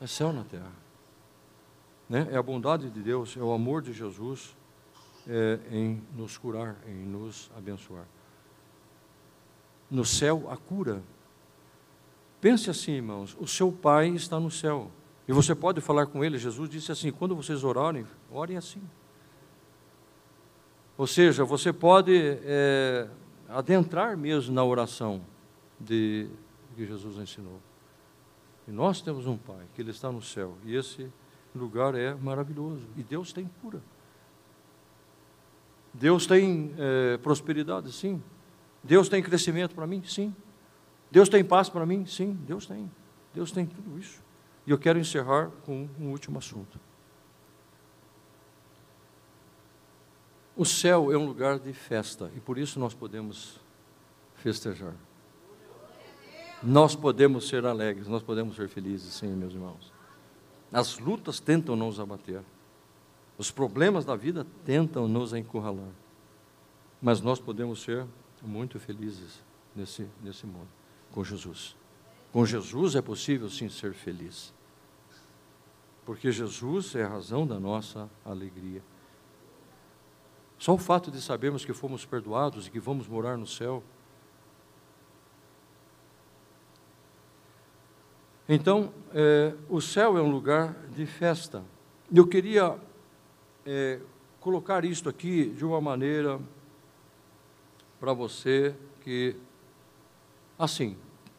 [0.00, 0.72] É céu na terra.
[2.08, 2.28] Né?
[2.30, 4.56] É a bondade de Deus, é o amor de Jesus
[5.26, 8.06] é, em nos curar, em nos abençoar.
[9.90, 11.02] No céu, a cura.
[12.40, 14.90] Pense assim, irmãos: o seu Pai está no céu.
[15.28, 16.38] E você pode falar com ele.
[16.38, 18.82] Jesus disse assim: quando vocês orarem, orem assim.
[20.96, 23.08] Ou seja, você pode é,
[23.48, 25.22] adentrar mesmo na oração
[25.78, 26.28] de
[26.74, 27.60] que Jesus ensinou.
[28.66, 31.10] E nós temos um Pai, que Ele está no céu, e esse
[31.54, 32.82] lugar é maravilhoso.
[32.96, 33.80] E Deus tem cura.
[35.92, 38.22] Deus tem é, prosperidade, sim.
[38.82, 40.34] Deus tem crescimento para mim, sim.
[41.16, 42.34] Deus tem paz para mim, sim.
[42.46, 42.92] Deus tem.
[43.32, 44.22] Deus tem tudo isso.
[44.66, 46.78] E eu quero encerrar com um último assunto.
[50.54, 53.58] O céu é um lugar de festa e por isso nós podemos
[54.34, 54.92] festejar.
[56.62, 59.90] Nós podemos ser alegres, nós podemos ser felizes, sim, meus irmãos.
[60.70, 62.42] As lutas tentam nos abater,
[63.38, 65.94] os problemas da vida tentam nos encurralar,
[67.00, 68.04] mas nós podemos ser
[68.42, 69.42] muito felizes
[69.74, 70.68] nesse, nesse mundo,
[71.12, 71.76] com Jesus.
[72.32, 74.52] Com Jesus é possível sim ser feliz,
[76.04, 78.82] porque Jesus é a razão da nossa alegria.
[80.58, 83.82] Só o fato de sabermos que fomos perdoados e que vamos morar no céu.
[88.48, 91.62] Então, é, o céu é um lugar de festa.
[92.14, 92.78] Eu queria
[93.66, 94.00] é,
[94.40, 96.38] colocar isto aqui de uma maneira
[97.98, 99.34] para você que,
[100.58, 100.96] assim,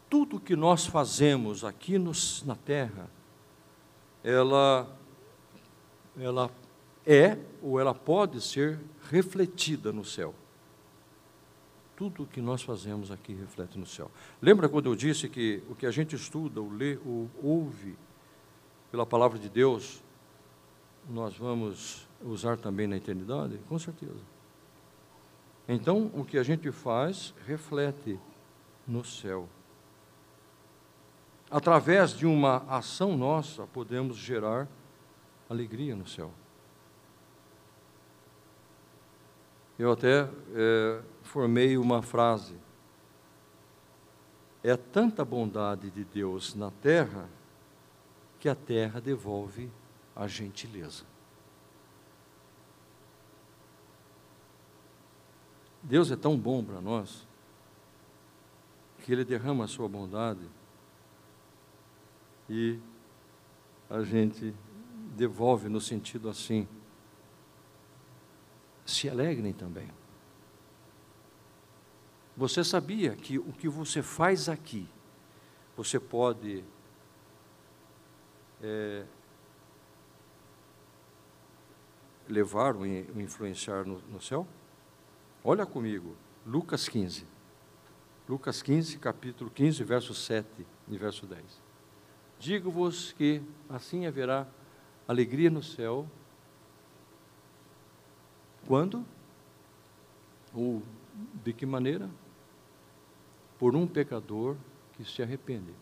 [0.09, 3.09] tudo que nós fazemos aqui nos, na terra,
[4.24, 4.88] ela,
[6.18, 6.51] ela
[7.05, 10.34] é ou ela pode ser refletida no céu.
[11.95, 14.11] Tudo o que nós fazemos aqui reflete no céu.
[14.41, 17.97] Lembra quando eu disse que o que a gente estuda, ou lê, ou ouve
[18.91, 20.01] pela palavra de Deus,
[21.09, 23.59] nós vamos usar também na eternidade?
[23.68, 24.22] Com certeza.
[25.68, 28.20] Então, o que a gente faz reflete
[28.88, 29.50] no céu.
[31.50, 34.68] Através de uma ação nossa, podemos gerar
[35.50, 36.32] alegria no céu.
[39.78, 42.56] Eu até é, formei uma frase.
[44.64, 47.30] É tanta bondade de Deus na terra
[48.40, 49.72] que a terra devolve
[50.16, 51.06] a gentileza.
[55.82, 57.26] Deus é tão bom para nós
[59.08, 60.45] que Ele derrama a sua bondade
[62.49, 62.78] e
[63.89, 64.53] a gente
[65.16, 66.68] devolve no sentido assim
[68.86, 69.89] se alegrem também.
[72.36, 74.86] Você sabia que o que você faz aqui,
[75.78, 76.66] você pode
[78.62, 79.05] é,
[82.28, 84.45] levar ou influenciar no, no céu?
[85.45, 86.14] Olha comigo,
[86.45, 87.37] Lucas 15.
[88.28, 91.43] Lucas 15, capítulo 15, verso 7 e verso 10.
[92.39, 94.45] Digo-vos que assim haverá
[95.07, 96.05] alegria no céu
[98.67, 99.05] quando?
[100.53, 100.84] Ou
[101.43, 102.09] de que maneira?
[103.57, 104.57] Por um pecador
[104.93, 105.73] que se arrepende.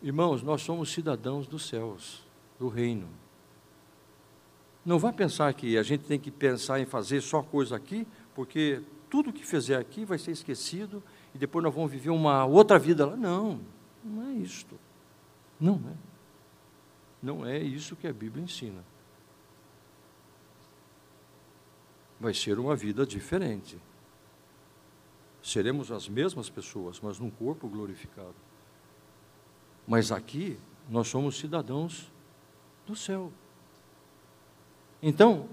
[0.00, 2.24] Irmãos, nós somos cidadãos dos céus,
[2.58, 3.08] do reino.
[4.84, 8.82] Não vá pensar que a gente tem que pensar em fazer só coisa aqui, porque
[9.10, 11.02] tudo que fizer aqui vai ser esquecido
[11.34, 13.16] e depois nós vamos viver uma outra vida lá.
[13.16, 13.60] Não,
[14.04, 14.78] não é isto.
[15.60, 16.08] Não é.
[17.22, 18.84] Não é isso que a Bíblia ensina.
[22.20, 23.78] Vai ser uma vida diferente.
[25.42, 28.34] Seremos as mesmas pessoas, mas num corpo glorificado.
[29.86, 30.58] Mas aqui
[30.88, 32.12] nós somos cidadãos
[32.86, 33.32] do céu.
[35.02, 35.48] Então,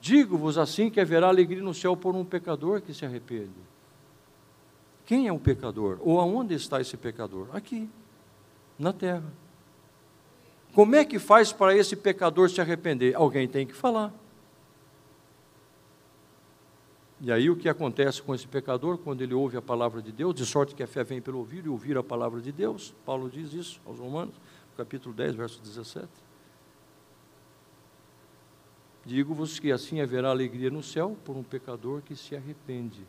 [0.00, 3.50] digo-vos assim que haverá alegria no céu por um pecador que se arrepende.
[5.04, 5.98] Quem é um pecador?
[6.00, 7.48] Ou aonde está esse pecador?
[7.52, 7.88] Aqui,
[8.78, 9.32] na terra.
[10.74, 13.14] Como é que faz para esse pecador se arrepender?
[13.14, 14.12] Alguém tem que falar.
[17.20, 20.34] E aí o que acontece com esse pecador quando ele ouve a palavra de Deus,
[20.34, 22.92] de sorte que a fé vem pelo ouvir e ouvir a palavra de Deus?
[23.04, 24.34] Paulo diz isso aos Romanos,
[24.76, 26.08] capítulo 10, verso 17.
[29.04, 33.04] Digo-vos que assim haverá alegria no céu por um pecador que se arrepende.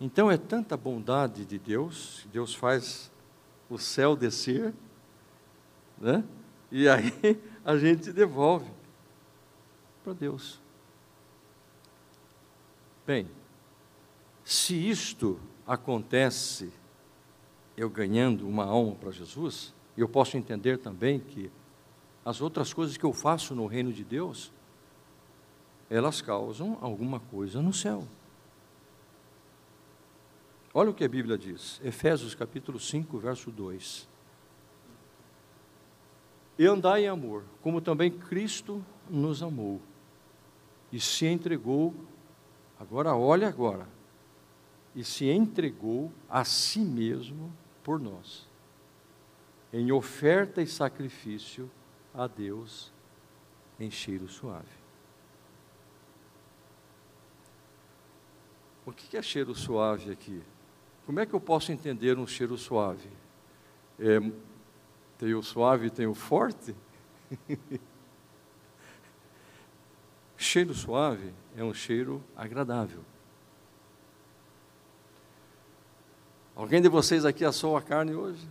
[0.00, 3.10] Então é tanta bondade de Deus, Deus faz
[3.70, 4.74] o céu descer,
[5.98, 6.22] né?
[6.70, 7.12] E aí
[7.64, 8.70] a gente devolve
[10.04, 10.60] para Deus.
[13.06, 13.30] Bem,
[14.44, 16.70] se isto acontece
[17.76, 21.50] eu ganhando uma alma para Jesus, eu posso entender também que
[22.26, 24.52] as outras coisas que eu faço no reino de Deus,
[25.88, 28.04] elas causam alguma coisa no céu.
[30.74, 34.08] Olha o que a Bíblia diz, Efésios capítulo 5, verso 2.
[36.58, 39.80] E andai em amor, como também Cristo nos amou
[40.90, 41.94] e se entregou,
[42.76, 43.86] agora olha agora,
[44.96, 47.52] e se entregou a si mesmo
[47.84, 48.48] por nós,
[49.72, 51.70] em oferta e sacrifício
[52.16, 52.92] a Deus
[53.78, 54.86] em cheiro suave.
[58.86, 60.42] O que é cheiro suave aqui?
[61.04, 63.10] Como é que eu posso entender um cheiro suave?
[63.98, 64.18] É,
[65.18, 66.74] tem o suave e tem o forte?
[70.36, 73.04] cheiro suave é um cheiro agradável.
[76.54, 78.48] Alguém de vocês aqui assou a carne hoje?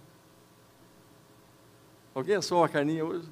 [2.13, 3.27] Alguém assou a carninha hoje?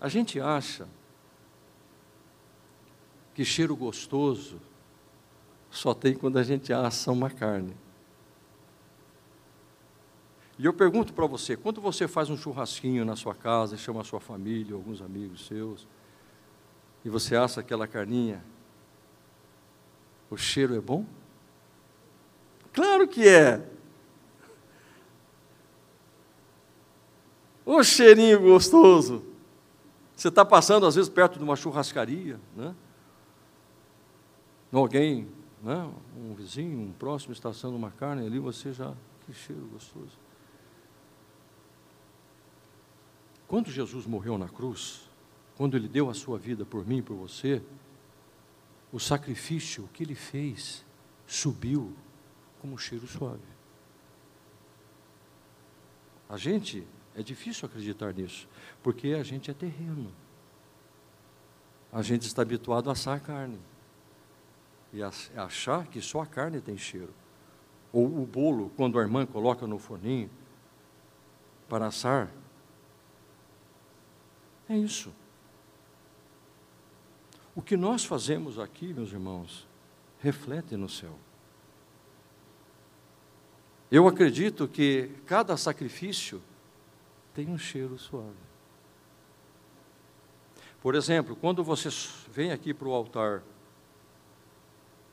[0.00, 0.88] A gente acha
[3.34, 4.60] que cheiro gostoso
[5.70, 7.76] só tem quando a gente assa uma carne.
[10.58, 14.04] E eu pergunto para você, quando você faz um churrasquinho na sua casa, chama a
[14.04, 15.86] sua família, alguns amigos seus,
[17.04, 18.44] e você assa aquela carninha,
[20.30, 21.06] o cheiro é bom?
[22.72, 23.66] Claro que é.
[27.64, 29.29] O cheirinho gostoso.
[30.20, 32.74] Você está passando, às vezes, perto de uma churrascaria, né?
[34.70, 35.26] Alguém,
[35.62, 35.90] né?
[36.14, 38.92] um vizinho, um próximo está assando uma carne ali, você já.
[39.24, 40.18] Que cheiro gostoso.
[43.48, 45.08] Quando Jesus morreu na cruz,
[45.56, 47.62] quando ele deu a sua vida por mim e por você,
[48.92, 50.84] o sacrifício que ele fez
[51.26, 51.96] subiu
[52.60, 53.40] como um cheiro suave.
[56.28, 58.48] A gente, é difícil acreditar nisso,
[58.82, 60.12] porque a gente é terreno.
[61.92, 63.58] A gente está habituado a assar carne
[64.92, 67.12] e a achar que só a carne tem cheiro.
[67.92, 70.30] Ou o bolo, quando a irmã coloca no forninho
[71.68, 72.30] para assar,
[74.68, 75.12] é isso.
[77.54, 79.66] O que nós fazemos aqui, meus irmãos,
[80.20, 81.18] reflete no céu.
[83.90, 86.40] Eu acredito que cada sacrifício
[87.34, 88.50] tem um cheiro suave.
[90.80, 91.88] Por exemplo, quando você
[92.28, 93.42] vem aqui para o altar,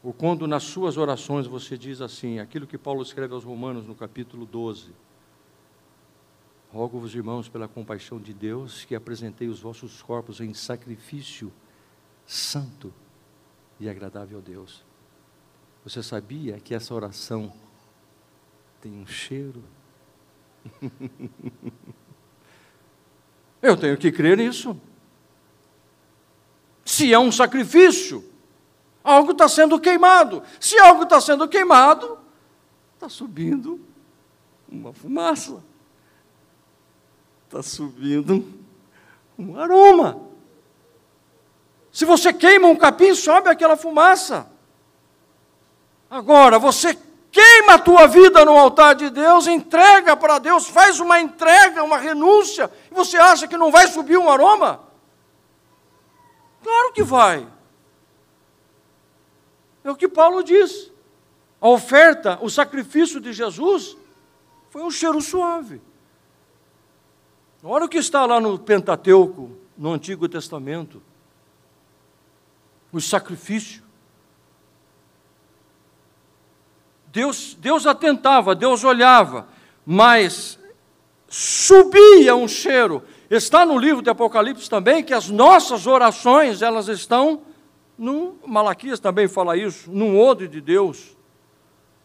[0.02, 3.94] ou quando nas suas orações você diz assim, aquilo que Paulo escreve aos Romanos no
[3.94, 4.94] capítulo 12:
[6.72, 11.52] Rogo-vos, irmãos, pela compaixão de Deus, que apresentei os vossos corpos em sacrifício
[12.26, 12.94] santo
[13.80, 14.86] e agradável a Deus.
[15.84, 17.54] Você sabia que essa oração
[18.82, 19.64] tem um cheiro.
[23.62, 24.80] Eu tenho que crer nisso.
[26.86, 28.24] Se é um sacrifício,
[29.04, 30.44] algo está sendo queimado.
[30.60, 32.18] Se algo está sendo queimado,
[32.94, 33.80] está subindo
[34.70, 35.64] uma fumaça.
[37.46, 38.54] Está subindo
[39.38, 40.22] um aroma.
[41.92, 44.50] Se você queima um capim, sobe aquela fumaça.
[46.10, 46.98] Agora, você
[47.32, 51.98] queima a tua vida no altar de Deus, entrega para Deus, faz uma entrega, uma
[51.98, 54.82] renúncia, e você acha que não vai subir um aroma?
[56.64, 57.48] Claro que vai.
[59.84, 60.92] É o que Paulo diz.
[61.62, 63.96] A oferta, o sacrifício de Jesus
[64.70, 65.82] foi um cheiro suave.
[67.64, 71.02] Olha o que está lá no Pentateuco, no Antigo Testamento.
[72.92, 73.87] O sacrifício.
[77.18, 79.48] Deus, Deus atentava, Deus olhava,
[79.84, 80.60] mas
[81.28, 83.02] subia um cheiro.
[83.28, 87.42] Está no livro de Apocalipse também que as nossas orações, elas estão
[87.98, 91.18] no Malaquias também fala isso, num odre de Deus.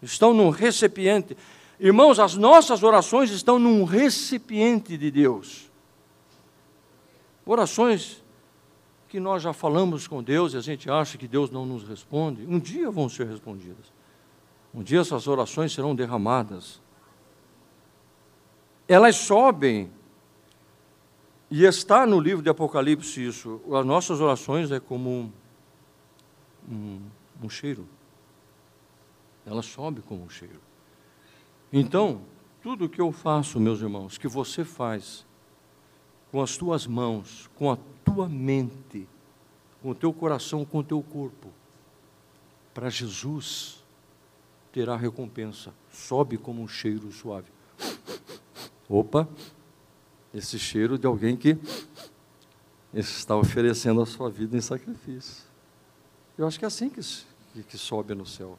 [0.01, 1.37] Estão num recipiente.
[1.79, 5.71] Irmãos, as nossas orações estão num recipiente de Deus.
[7.45, 8.25] Orações
[9.11, 12.47] que nós já falamos com Deus e a gente acha que Deus não nos responde,
[12.49, 13.93] um dia vão ser respondidas.
[14.75, 16.81] Um dia essas orações serão derramadas.
[18.89, 19.91] Elas sobem.
[21.51, 23.61] E está no livro de Apocalipse isso.
[23.73, 25.31] As nossas orações é como
[26.69, 27.01] um,
[27.43, 27.87] um cheiro.
[29.45, 30.61] Ela sobe como um cheiro.
[31.71, 32.23] Então,
[32.63, 35.27] tudo que eu faço, meus irmãos, que você faz,
[36.31, 39.07] com as tuas mãos, com a tua mente,
[39.83, 41.49] com o teu coração, com o teu corpo,
[42.73, 43.82] para Jesus,
[44.73, 45.73] terá recompensa.
[45.91, 47.51] Sobe como um cheiro suave.
[48.89, 49.29] Opa,
[50.35, 51.59] esse cheiro de alguém que
[52.93, 55.45] está oferecendo a sua vida em sacrifício.
[56.37, 57.01] Eu acho que é assim que,
[57.63, 58.59] que sobe no céu.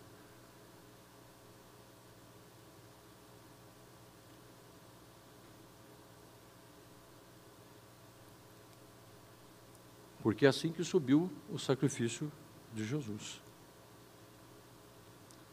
[10.24, 12.32] Porque é assim que subiu o sacrifício
[12.74, 13.43] de Jesus.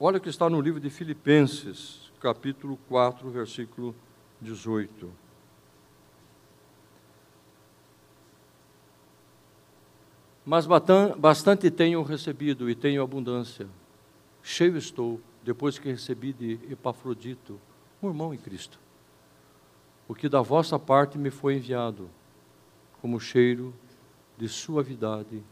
[0.02, 3.94] Olha o que está no livro de Filipenses, capítulo 4, versículo
[4.40, 5.12] 18.
[10.42, 10.66] Mas
[11.18, 13.68] bastante tenho recebido e tenho abundância.
[14.42, 17.60] Cheio estou, depois que recebi de Epafrodito,
[18.02, 18.80] um irmão em Cristo.
[20.08, 22.08] O que da vossa parte me foi enviado,
[23.02, 23.74] como cheiro
[24.38, 25.42] de suavidade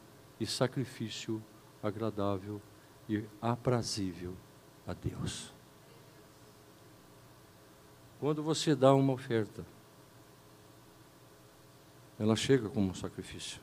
[0.41, 1.45] e sacrifício
[1.83, 2.63] agradável
[3.09, 4.35] e aprazível
[4.87, 5.53] a Deus.
[8.21, 9.65] Quando você dá uma oferta,
[12.19, 13.61] ela chega como um sacrifício.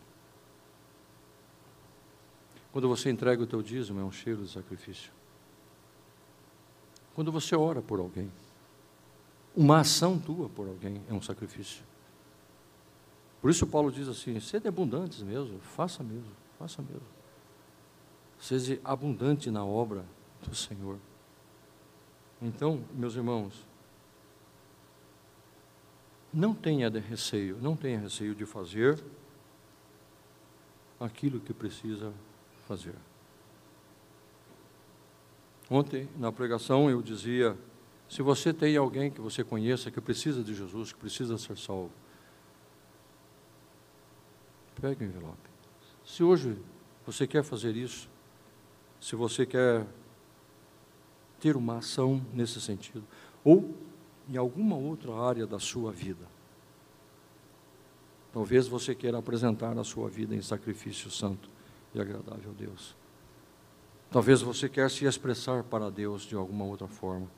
[2.72, 5.12] Quando você entrega o teu dízimo, é um cheiro de sacrifício.
[7.14, 8.32] Quando você ora por alguém,
[9.56, 11.84] uma ação tua por alguém é um sacrifício.
[13.42, 17.15] Por isso Paulo diz assim: sede abundantes mesmo, faça mesmo, faça mesmo.
[18.46, 20.06] Seja abundante na obra
[20.48, 21.00] do Senhor.
[22.40, 23.66] Então, meus irmãos,
[26.32, 29.04] não tenha receio, não tenha receio de fazer
[31.00, 32.14] aquilo que precisa
[32.68, 32.94] fazer.
[35.68, 37.58] Ontem, na pregação, eu dizia:
[38.08, 41.92] se você tem alguém que você conheça que precisa de Jesus, que precisa ser salvo,
[44.80, 45.50] Pegue o envelope.
[46.06, 46.56] Se hoje
[47.08, 48.08] você quer fazer isso,
[49.00, 49.86] se você quer
[51.40, 53.04] ter uma ação nesse sentido,
[53.44, 53.76] ou
[54.28, 56.26] em alguma outra área da sua vida,
[58.34, 61.50] talvez você queira apresentar a sua vida em sacrifício santo
[61.94, 62.96] e agradável a Deus.
[64.10, 67.30] Talvez você quer se expressar para Deus de alguma outra forma.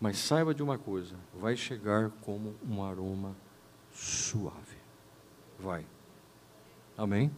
[0.00, 3.34] Mas saiba de uma coisa, vai chegar como um aroma
[3.92, 4.84] suave
[5.58, 5.86] vai.
[6.96, 7.30] Amém?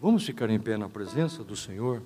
[0.00, 2.02] Vamos ficar em pé na presença do Senhor?